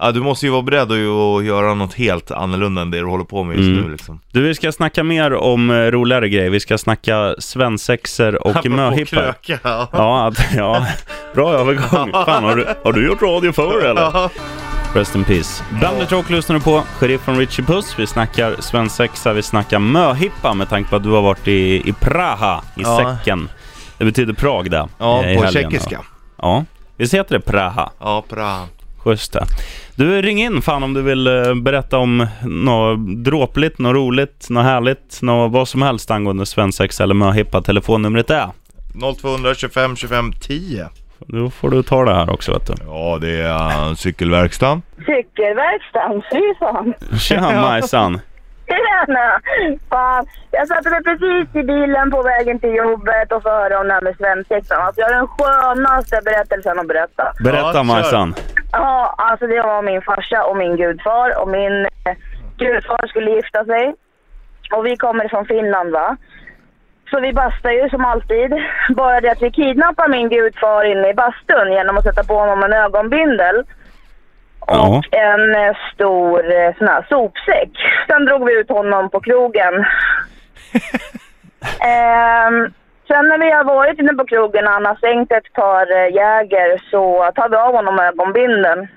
[0.00, 3.04] Ja du måste ju vara beredd att att göra något helt annorlunda än det du
[3.04, 3.82] håller på med just Mm.
[3.84, 6.50] nu liksom Du, vi ska snacka mer om eh, roligare grejer.
[6.50, 9.34] Vi ska snacka svensexer och möhippor.
[9.46, 9.88] ja.
[9.92, 10.86] Ja, ja,
[11.34, 12.10] bra övergång.
[12.26, 14.02] Fan, har du, har du gjort radio förr eller?
[14.02, 14.30] Ja.
[14.94, 15.64] Rest in peace.
[15.82, 16.82] Bandet Rock lyssnar du på.
[16.98, 17.94] Sheriff från Richie Puss.
[17.98, 21.92] Vi snackar svensexa, vi snackar möhippa med tanke på att du har varit i, i
[22.00, 23.16] Praha, i Ja.
[23.18, 23.48] säcken.
[23.98, 24.88] Det betyder Prag där.
[24.98, 26.00] Ja, eh, i på helgen, tjeckiska
[26.36, 26.64] Ja,
[26.96, 27.90] visst heter det Praha?
[27.98, 28.66] Ja, bra
[29.06, 29.44] Just det.
[29.94, 34.64] Du, ring in fan om du vill eh, berätta om något dråpligt, något roligt, något
[34.64, 37.62] härligt, något vad som helst angående svensexa eller möhippa.
[37.62, 38.48] Telefonnumret är.
[39.20, 42.74] 0225 25 10 Då får du ta det här också vet du.
[42.86, 46.94] Ja, det är uh, cykelverkstan Cykelverkstan, fy fan.
[47.18, 48.20] Tja Majsan!
[48.78, 49.40] Tjena!
[49.90, 53.80] Fan, jag satte mig precis i bilen på vägen till jobbet och så hörde jag
[53.80, 54.82] om det här med svensexan.
[54.82, 57.32] Alltså jag har den skönaste berättelsen att berätta.
[57.44, 57.82] Berätta.
[57.82, 58.34] Majsan.
[58.72, 62.16] Ja, alltså det var min farsa och min gudfar och min eh,
[62.58, 63.94] gudfar skulle gifta sig.
[64.72, 66.16] Och vi kommer från Finland va.
[67.10, 68.50] Så vi bastar ju som alltid.
[68.96, 72.62] Bara det att vi kidnappar min gudfar inne i bastun genom att sätta på honom
[72.62, 73.64] en ögonbindel.
[74.68, 74.88] Ja.
[74.88, 77.70] Och en eh, stor eh, sån här sopsäck.
[78.06, 79.74] Sen drog vi ut honom på krogen.
[81.80, 82.72] Ehm,
[83.08, 86.14] sen när vi har varit inne på krogen och han har sänkt ett par eh,
[86.14, 88.88] Jäger så tar vi av honom ögonbindeln.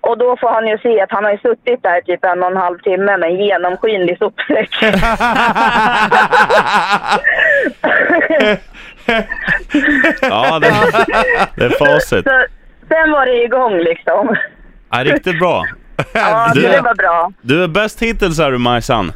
[0.00, 2.50] Och då får han ju se att han har ju suttit där typ en och
[2.50, 4.70] en halv timme med en genomskinlig sopsäck.
[10.22, 10.74] Ja, det,
[11.56, 12.24] det är facit.
[12.24, 12.44] så,
[12.94, 14.36] sen var det igång liksom.
[14.90, 15.64] Ja, riktigt bra.
[16.14, 17.32] Ja, Du- det var bra.
[17.42, 19.12] Du är bäst hittills är du Majsan.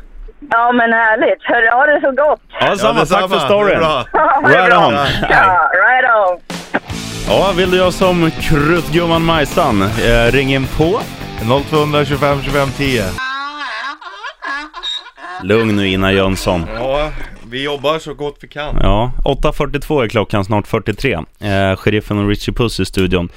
[0.50, 1.42] Ja, men härligt.
[1.44, 2.40] Hörru, ha det så gott.
[2.60, 2.98] Ja, samma.
[3.06, 3.78] Tack för Det är storyn.
[3.78, 4.04] bra.
[4.48, 4.94] Right on.
[5.30, 6.38] Ja, right on.
[7.28, 9.82] Ja, vill du göra som Kruttgumman Majsan?
[9.82, 11.00] Eh, ring in på.
[11.68, 13.02] 0225 25 10
[15.42, 16.66] Lugn nu Ina Jönsson.
[16.76, 17.10] Ja,
[17.50, 18.78] vi jobbar så gott vi kan.
[18.82, 21.12] Ja, 8.42 är klockan, snart 43.
[21.12, 23.28] Eh, sheriffen och Richie Puss i studion.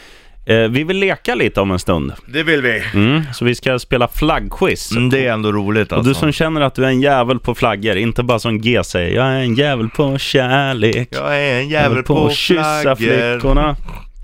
[0.45, 2.13] Eh, vi vill leka lite om en stund.
[2.25, 2.83] Det vill vi.
[2.93, 4.91] Mm, så vi ska spela flaggquiz.
[4.91, 6.13] Mm, det är ändå roligt Och alltså.
[6.13, 9.15] du som känner att du är en jävel på flaggor, inte bara som G säger,
[9.15, 11.09] jag är en jävel på kärlek.
[11.11, 13.75] Jag är en jävel på, att kyssa flickorna.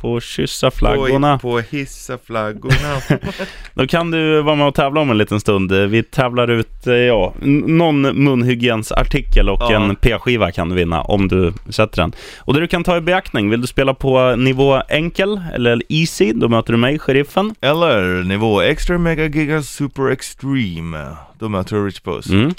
[0.02, 1.40] På kyssa flaggorna.
[1.40, 3.02] På, på hissa flaggorna.
[3.74, 5.72] Då kan du vara med och tävla om en liten stund.
[5.72, 7.34] Vi tävlar ut, eh, ja,
[7.66, 9.76] någon munhygiensartikel och Ja.
[9.76, 12.12] en p-skiva kan du vinna om du sätter den.
[12.40, 16.34] Och det du kan ta i beaktning, vill du spela på nivå enkel eller easy,
[16.34, 17.56] då möter du mig, sheriffen.
[17.62, 21.08] Eller nivå extra mega giga super extreme.
[21.40, 22.30] Då möter du Rich Puss.
[22.30, 22.52] Mm.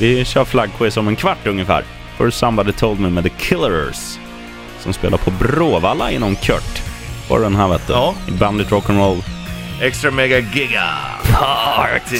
[0.00, 1.84] Vi kör flaggquiz om en kvart ungefär.
[2.18, 4.18] First Somebody Told Me med The Killers.
[4.82, 6.82] Som spelar på Bråvalla inom Kurt.
[7.28, 7.92] Var den här vet du?
[7.92, 8.14] Ja.
[8.28, 9.22] I Bandit Rock'n'Roll.
[9.80, 10.84] Extra mega giga.
[11.32, 12.18] Party!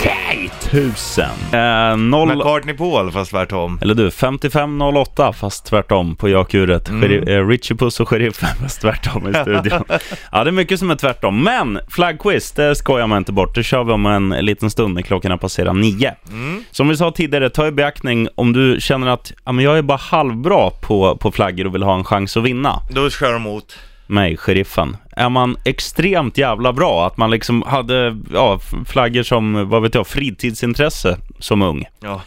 [0.71, 1.31] Tusen.
[1.53, 2.37] Eh, noll...
[2.37, 3.79] McCartney Paul fast tvärtom.
[3.83, 6.89] Eller du, 5508 fast tvärtom på jakuret.
[6.89, 7.13] Mm.
[7.13, 7.29] Mm.
[7.29, 9.85] Eh, Richie Puss och sheriffen fast tvärtom i studion.
[10.33, 11.45] ja, det är mycket som är tvärtom.
[11.45, 13.55] Men flaggquiz, det skojar man inte bort.
[13.55, 16.15] Det kör vi om en liten stund när klockan har passerat nio.
[16.31, 16.65] Mm.
[16.71, 19.83] Som vi sa tidigare, ta i beaktning om du känner att ja, men jag är
[19.83, 23.43] bara halvbra på, på flaggor och vill ha en chans att vinna Då kör de
[23.43, 23.79] mot.
[24.07, 24.97] mig, sheriffen.
[25.17, 30.07] Är man extremt jävla bra, att man liksom hade ja, flaggor som, vad vet jag,
[30.07, 31.85] fritidsintresse som ung.
[32.01, 32.23] Ja.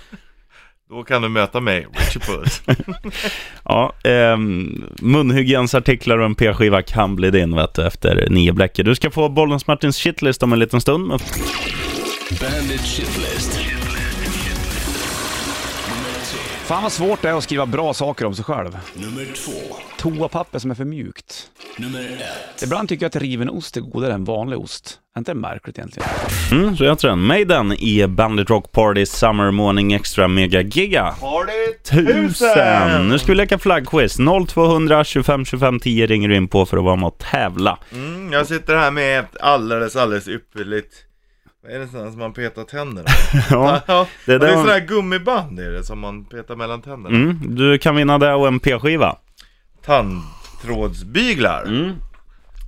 [0.89, 2.61] Då kan du möta mig, Richie Puss.
[3.63, 8.83] Ja, ehm, munhygiensartiklar och en p-skiva kan bli din vet du, efter nio bläcker.
[8.83, 11.07] Du ska få Bollens Martins shitlist om en liten stund.
[12.41, 13.74] Bandit Shitlist.
[16.65, 18.77] Fan vad svårt det är att skriva bra saker om sig själv.
[18.93, 19.75] Nummer två.
[19.97, 21.47] Toapapper som är för mjukt.
[21.77, 22.63] Nummer ett.
[22.63, 24.99] Ibland tycker jag att riven ost är godare än vanlig ost.
[25.15, 26.09] Är inte det märkligt egentligen?
[26.51, 27.19] Mm, så heter den.
[27.19, 31.15] Maiden i Bandit Rock Party Summer Morning Extra Mega Giga.
[31.21, 33.09] Party Tusen!
[33.09, 34.17] Nu ska vi leka flaggquiz.
[34.47, 37.79] 0200 25 25 10 ringer du in på för att vara med och tävla.
[37.91, 40.93] Mm, jag sitter här med ett alldeles, alldeles ypperligt
[41.65, 43.07] Vad är det sådana som man petar tänderna?
[43.49, 46.81] Ja, ja, det det, där är sådana här gummiband är det som man petar mellan
[46.81, 49.15] tänderna Mm, du kan vinna det och en p-skiva.
[49.85, 51.93] Tandtrådsbyglar Mm.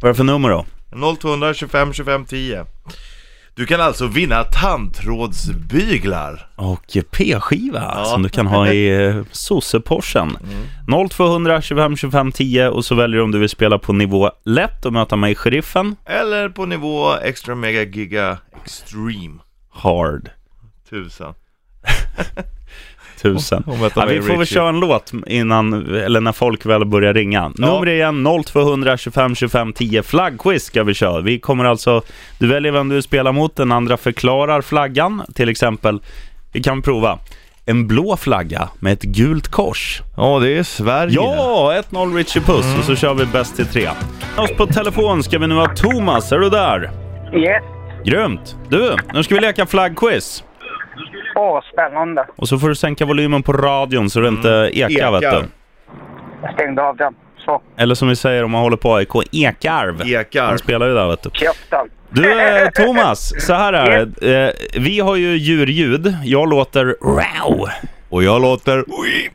[0.01, 0.65] Vad är det för nummer då?
[1.21, 2.65] 0200 25 25 10
[3.57, 8.05] Du kan alltså vinna tandtrådsbyglar Och p-skiva Ja.
[8.05, 10.37] som du kan ha i eh, sosseporschen.
[10.87, 11.09] Mm.
[11.09, 14.85] 0200 25 25 10 och så väljer du om du vill spela på nivå lätt
[14.85, 15.95] och möta mig i sheriffen.
[16.05, 19.39] Eller på nivå extra mega giga extreme
[19.69, 20.29] Hard.
[20.89, 21.33] Tusen
[23.21, 23.63] Tusen.
[23.95, 27.51] Ja, vi får väl köra en låt innan, eller när folk väl börjar ringa.
[27.55, 30.03] Nummer igen 0200 25 25 10.
[30.03, 31.21] Flaggquiz ska vi köra.
[31.21, 32.01] Vi kommer alltså,
[32.39, 35.21] du väljer vem du vill spela mot, den andra förklarar flaggan.
[35.35, 35.99] Till exempel,
[36.53, 37.19] vi kan prova.
[37.65, 40.01] En blå flagga med ett gult kors.
[40.17, 43.89] Ja, det är Sverige Ja, 1-0 Richie Puss och så kör vi bäst till tre.
[44.37, 46.91] Oss på telefon ska vi nu ha Thomas, är du där?
[47.33, 47.63] Yes.
[48.05, 48.55] Grymt!
[48.69, 50.43] Du, nu ska vi leka flaggquiz.
[51.39, 52.25] Åh, spännande.
[52.35, 55.45] Och så får du sänka volymen på radion så det inte ekar, vet du.
[56.43, 57.13] Jag stängde av den.
[57.45, 57.61] Så.
[57.77, 60.01] Eller som vi säger om man håller på AIK, ekarv.
[60.07, 60.45] Ekar.
[60.45, 61.29] Han spelar ju där vet du.
[61.33, 61.89] Käften.
[62.09, 64.07] Du eh, Thomas, så här är det.
[64.47, 66.15] Eh, vi har ju djurljud.
[66.23, 67.69] Jag låter wow.
[68.09, 68.85] Och jag låter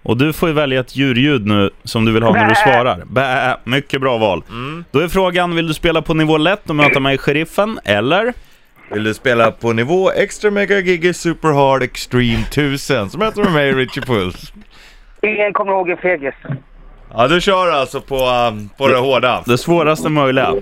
[0.02, 3.02] Och du får ju välja ett djurljud nu som du vill ha när du svarar.
[3.06, 3.56] Bä.
[3.64, 4.42] Mycket bra val.
[4.90, 7.78] Då är frågan, vill du spela på nivå lätt och möta mig i sheriffen?
[7.84, 8.32] Eller?
[8.94, 13.50] Vill du spela på nivå extra mega giga super hard extreme 1000 så möter du
[13.50, 14.52] mig Richie Puss
[15.22, 16.34] Ingen kommer ihåg en fegis.
[17.14, 18.14] Ja, du kör alltså på,
[18.50, 20.54] um, på det hårda Det svåraste möjliga.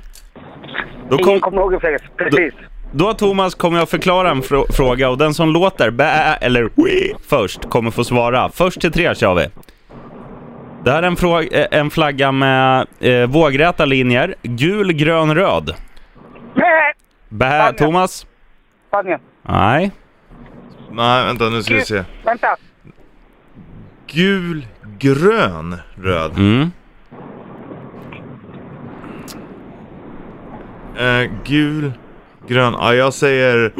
[1.09, 2.03] Då, Ingen kom, kommer ihåg en fegis.
[2.17, 2.55] Precis.
[2.93, 7.15] då Thomas kommer jag förklara en frå- fråga och den som låter bä eller wii
[7.29, 8.49] först kommer få svara.
[8.55, 9.47] Först till tre kör vi.
[10.85, 14.35] Det här är en, eh, en flagga med eh, vågräta linjer.
[14.43, 15.75] Gul, grön, röd.
[16.55, 16.93] Nej,
[17.31, 17.75] Bä, Spanien.
[17.75, 18.27] Thomas?
[18.89, 19.21] Spanien.
[19.43, 19.91] Nej.
[20.91, 22.57] Nej, vänta nu ska vi se Vänta.
[24.07, 24.67] Gul,
[24.99, 26.71] grön, röd Mm.
[30.97, 31.93] eh, Gul,
[32.49, 33.73] grön, ja jag säger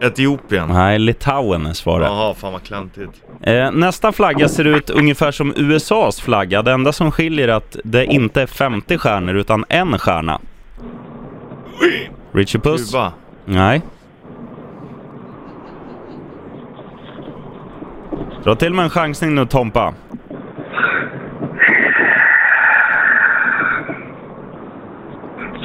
[0.00, 2.06] Etiopien Nej, Litauen är svaret.
[2.06, 6.62] Jaha, fan vad klantigt Eh, nästa flagga ser ut ungefär som USAs flagga.
[6.62, 10.40] Det enda som skiljer är att det inte är 50 stjärnor utan en stjärna.
[12.32, 12.90] Richie Puss?
[12.90, 13.12] Kuba
[13.44, 13.82] Nej.
[18.44, 19.94] Dra till med en chansning nu Tompa.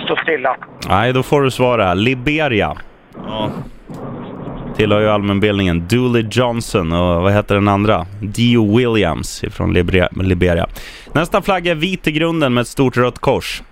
[0.05, 0.57] Stå stilla.
[0.89, 1.93] Nej, då får du svara.
[1.93, 2.77] Liberia.
[3.27, 3.51] Ja,
[4.75, 5.87] Tillhör ju allmänbildningen.
[5.87, 8.05] Dooley Johnson och vad heter den andra?
[8.21, 10.67] Dio Williams från Liberia.
[11.13, 13.63] Nästa flagga är vit i grunden med ett stort rött kors.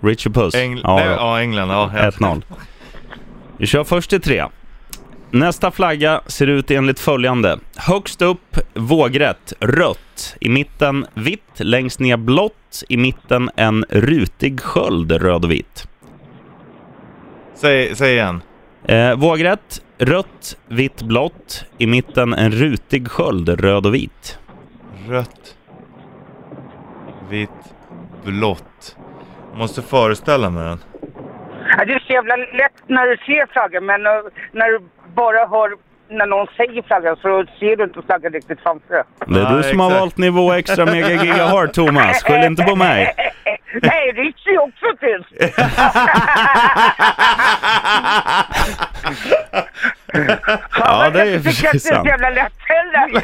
[0.00, 0.54] Richie Puss.
[0.54, 2.42] Engl- Ja, nej, ja England, ja 1-0.
[3.56, 4.44] Vi kör först till tre.
[5.30, 7.58] Nästa flagga ser ut enligt följande.
[7.76, 10.36] Högst upp vågrätt, rött.
[10.40, 12.82] I mitten vitt, längst ner blått.
[12.88, 15.88] I mitten en rutig sköld, röd och vit.
[17.54, 18.42] Säg, säg igen
[18.84, 21.64] Eh, vågrätt, rött, vitt, blått.
[21.78, 24.38] I mitten en rutig sköld, röd och vit.
[25.08, 25.56] Rött
[27.30, 27.48] Vitt
[28.24, 28.96] Blått
[29.54, 30.78] Måste föreställa mig den
[31.78, 34.80] Ja, Det är så jävla lätt när du ser flaggan, men när, när du
[35.14, 35.70] bara hör
[36.08, 39.02] när någon säger flaggan så ser du inte flaggan riktigt framför dig.
[39.26, 42.22] Det är du som har valt nivå extra mega giga hard, Thomas.
[42.22, 43.14] Skyll inte på mig.
[43.82, 45.54] Nej, Richie är också tyst.
[50.78, 52.06] Ja, det är precis det är så sant.
[52.06, 53.22] jävla lätt heller.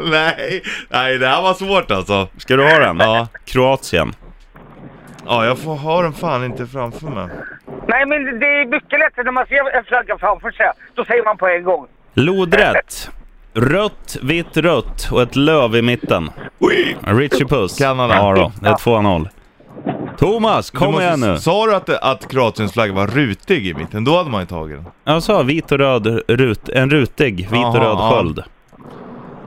[0.10, 2.98] Nej, nej det här var svårt alltså Ska du ha den?
[3.00, 3.28] Ja.
[3.44, 4.12] Kroatien.
[5.32, 7.28] Ja, jag får ha den fan inte framför mig
[7.88, 10.66] Nej, men det är mycket lättare när man ser en flagga framför sig.
[10.94, 11.86] Då säger man på en gång.
[12.14, 13.10] Lodrätt.
[13.54, 16.30] Rött, vitt, rött och ett löv i mitten.
[17.00, 17.78] Richie Puss.
[17.78, 18.14] Kanada.
[18.14, 19.28] Ja då, det är 2-0.
[20.18, 21.36] Thomas, kom måste- igen nu.
[21.38, 24.04] Sa du att, det- att Kroatiens flagga var rutig i mitten?
[24.04, 27.50] Då hade man ju tagit den Jag sa vit och röd, rut, en rutig vit
[27.52, 28.10] och Jaha, röd ja.
[28.14, 28.42] sköld.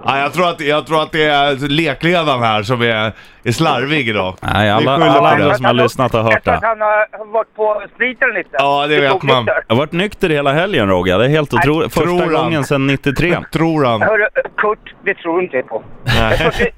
[0.06, 3.12] Ja, jag, tror att, jag tror att det är lekledaren här som är,
[3.44, 4.36] är slarvig idag.
[4.42, 6.68] Nej, alla, alla på andra som har lyssnat har hört tror det.
[6.68, 8.50] han har varit på spriten lite.
[8.52, 9.46] Ja, det vet man.
[9.46, 11.94] Jag har varit nykter hela helgen Roger, det är helt otroligt.
[11.94, 12.44] tror Första han.
[12.44, 13.38] gången sedan 93.
[13.52, 14.02] Tror han.
[14.02, 14.28] Hörru,
[14.58, 15.84] Kurt, det tror inte jag på.
[16.06, 16.72] Jag tror, du,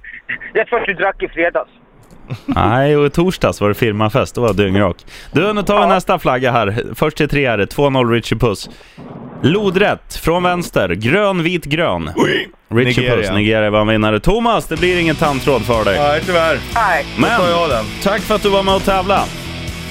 [0.54, 1.70] jag tror att du drack i fredags.
[2.46, 4.98] Nej, och i torsdags var det firmafest, då var jag dyngrak.
[5.32, 6.76] Du, nu tar vi nästa flagga här.
[6.96, 8.70] Först till tre är det, 2-0 Richie Puss.
[9.44, 12.10] Lodrätt, från vänster, grön, vit, grön.
[12.70, 13.16] Richie Nigeria.
[13.16, 14.20] Puss, Nigeria var vinnare.
[14.20, 16.00] Thomas, det blir ingen tandtråd för dig.
[16.00, 16.60] Nej, tyvärr.
[16.76, 17.06] Nej.
[17.18, 17.86] Då tar jag den.
[18.04, 19.24] tack för att du var med och tävla.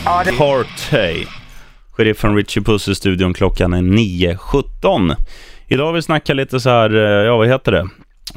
[0.04, 0.32] Ja, det...
[0.32, 1.26] Partey.
[1.92, 5.16] Sheriffen Richie Puss i studion, klockan är 9.17.
[5.68, 7.88] Idag har vi snackat lite så här, eh, ja vad heter det?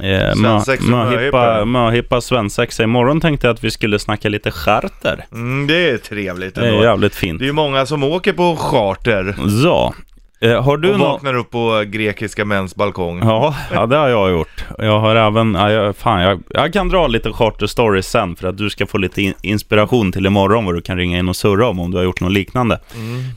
[0.10, 2.22] Eh, Svensexa möhippa, möhippa.
[2.22, 2.84] svensexa.
[2.84, 5.26] Imorgon tänkte jag att vi skulle snacka lite charter.
[5.32, 6.84] Mm, det är trevligt Det är ändå.
[6.84, 7.40] jävligt fint.
[7.40, 9.94] Det är ju många som åker på charter Ja.
[10.40, 13.20] Eh, har du och vaknar upp på grekiska mäns balkong.
[13.20, 14.66] Ja, ja, det har jag gjort.
[14.78, 18.48] Jag har även, ja, jag, fan, jag, jag kan dra lite charter stories sen för
[18.48, 21.36] att du ska få lite in, inspiration till imorgon vad du kan ringa in och
[21.36, 22.80] surra om om du har gjort något liknande.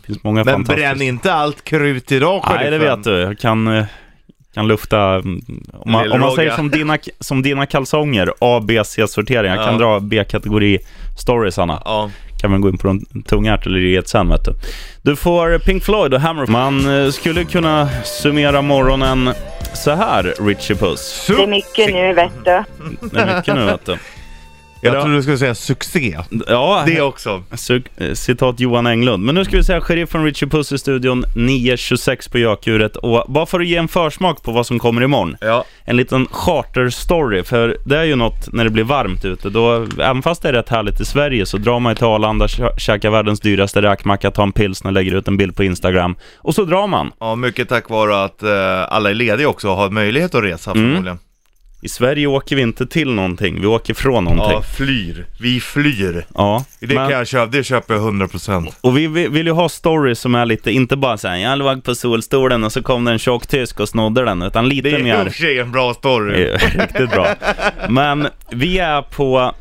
[0.00, 0.88] Det finns många Men fantastiska...
[0.94, 3.10] bränn inte allt krut idag, Nej, det vet du.
[3.20, 3.84] Jag kan, eh,
[4.54, 4.98] kan lufta...
[5.14, 5.40] mm,
[5.72, 9.50] Om man, om man säger som dina, som dina kalsonger, A, B, C-sortering.
[9.52, 9.78] Jag kan Ja.
[9.80, 10.78] dra B-kategori
[11.18, 11.82] storiesarna.
[11.84, 12.10] Ja.
[12.40, 14.54] Kan man gå in på de tunga artilleriet sen vet du.
[15.02, 16.46] Du får Pink Floyd och Hammer.
[16.46, 19.30] Man eh, skulle kunna summera morgonen
[19.74, 21.24] så här, Richie Puss.
[21.28, 22.64] Det är mycket nu, vet du.
[23.10, 23.98] Det är mycket nu vet du.
[24.82, 25.00] Jag Ja.
[25.02, 26.18] trodde du skulle säga succé.
[26.48, 27.42] Ja, Det också.
[27.96, 29.24] Eh, citat Johan Englund.
[29.24, 32.96] Men nu ska vi säga sheriffen Richie Puss i studion 9.26 på Gökuret.
[32.96, 35.36] Och bara för att ge en försmak på vad som kommer imorgon.
[35.40, 35.64] Ja.
[35.84, 37.42] En liten charter-story.
[37.42, 39.50] För det är ju något när det blir varmt ute.
[39.50, 42.78] Då, även fast det är rätt härligt i Sverige så drar man till Arlanda, kä-
[42.78, 46.16] käkar världens dyraste räkmacka, tar en pilsner, lägger ut en bild på Instagram.
[46.38, 47.12] Och så drar man.
[47.20, 50.70] Ja, mycket tack vare att eh, alla är lediga också och har möjlighet att resa
[50.70, 51.18] Mm.
[51.82, 54.50] I Sverige åker vi inte till någonting, vi åker från någonting.
[54.50, 55.26] Ja, flyr.
[55.40, 56.24] Vi flyr.
[56.34, 58.74] Ja, Det men- kan jag köpa, det köper jag 100%.
[58.80, 61.84] Och vi vi vill ju ha stories som är lite, inte bara såhär, jag låg
[61.84, 64.94] på solstolen och så kom det en tjock tysk och snodde den, utan lite Det
[64.96, 65.18] är i mer...
[65.26, 66.44] och för sig en bra story.
[66.56, 67.28] Riktigt bra.
[67.88, 69.54] Men vi är på,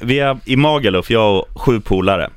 [0.00, 2.30] vi är i Magaluf, jag och sju polare.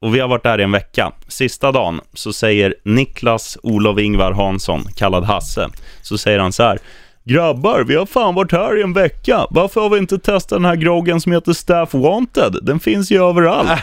[0.00, 1.12] Och vi har varit där i en vecka.
[1.28, 5.68] Sista dagen så säger Niklas Olof Ingvar Hansson, kallad Hasse,
[6.02, 6.78] så säger han så här.
[7.26, 9.46] Grabbar, vi har fan varit här i en vecka.
[9.50, 12.58] Varför har vi inte testat den här groggen som heter Staff Wanted?
[12.62, 13.68] Den finns ju överallt.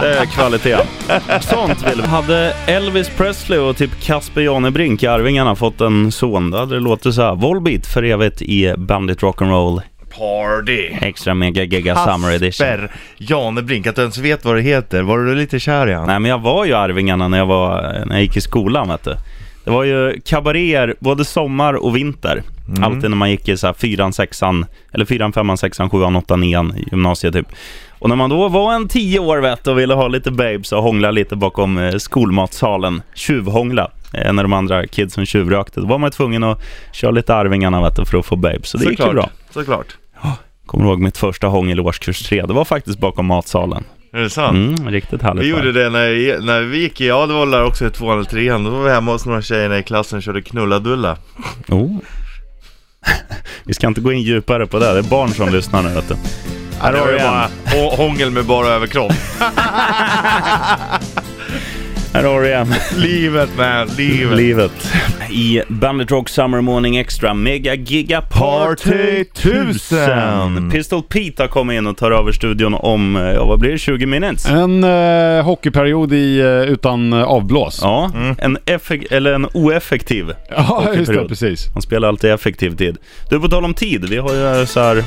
[0.00, 0.78] Det är kvalitet.
[1.40, 2.08] Sånt vill vi.
[2.08, 7.14] Hade Elvis Presley och typ Casper Janebrink Arvingarna fått en son, då hade det låtit
[7.14, 7.34] så här.
[7.34, 9.82] Volbeat för evigt i Bandit Rock'n'Roll
[10.18, 10.90] Party.
[11.00, 12.66] Extra Mega Giga Summer Edition.
[12.66, 15.02] Kasper Janebrink, att du ens vet vad det heter.
[15.02, 16.06] Var du lite kär i han?
[16.06, 19.04] Nej men jag var ju Arvingarna när jag, var, när jag gick i skolan vet
[19.04, 19.16] du.
[19.64, 22.42] Det var ju kabaréer både sommar och vinter.
[22.68, 22.84] Mm.
[22.84, 26.40] Alltid när man gick i så här fyran, sexan, eller fyran, femman, sexan, sjuan, åttan,
[26.40, 27.46] nian i gymnasiet typ.
[27.98, 30.82] Och när man då var en tio år vet och ville ha lite babes och
[30.82, 36.10] hångla lite bakom eh, skolmatsalen, tjuvhångla, eh, när de andra kidsen tjuvrökte, då var man
[36.10, 36.62] tvungen att
[36.92, 38.68] köra lite Arvingarna vet du, för att få babes.
[38.68, 39.14] Så det gick ju Såklart.
[39.14, 39.30] bra.
[39.50, 39.96] Såklart.
[40.66, 43.84] Kommer ihåg mitt första hångel i årskurs tre, det var faktiskt bakom matsalen.
[44.14, 44.78] Är det sant?
[44.78, 45.44] Mm, riktigt härligt.
[45.44, 48.18] Vi gjorde det när, när vi gick i, ja det var där också i tvåan
[48.18, 51.16] eller trean, då var vi hemma hos några tjejerna i klassen och körde knulla-dulla.
[51.68, 51.96] Oh.
[53.64, 56.08] Vi ska inte gå in djupare på det, det är barn som lyssnar nu vet
[56.08, 56.14] du.
[56.80, 57.18] Här har en.
[57.18, 59.12] bara hå- hångel med bara överkropp.
[62.14, 62.74] Här har du en.
[62.96, 64.36] livet man, livet.
[64.36, 64.92] Livet.
[65.30, 69.98] I Bandit Rock Summer Morning Extra Mega Giga Party Party 1000.
[69.98, 70.70] 1000.
[70.70, 73.78] Pistol Pete har kommit in och tar över studion om, eh, ja vad blir det,
[73.78, 74.46] 20 minutes?
[74.46, 77.78] En eh, hockeyperiod i, eh, utan eh, avblås.
[77.82, 81.28] Ja, en, effek- eller en oeffektiv Ja, just det, hockeyperiod.
[81.28, 81.66] precis.
[81.72, 82.96] Han spelar alltid effektiv tid.
[83.30, 85.04] Du, på tal om tid, vi har ju så här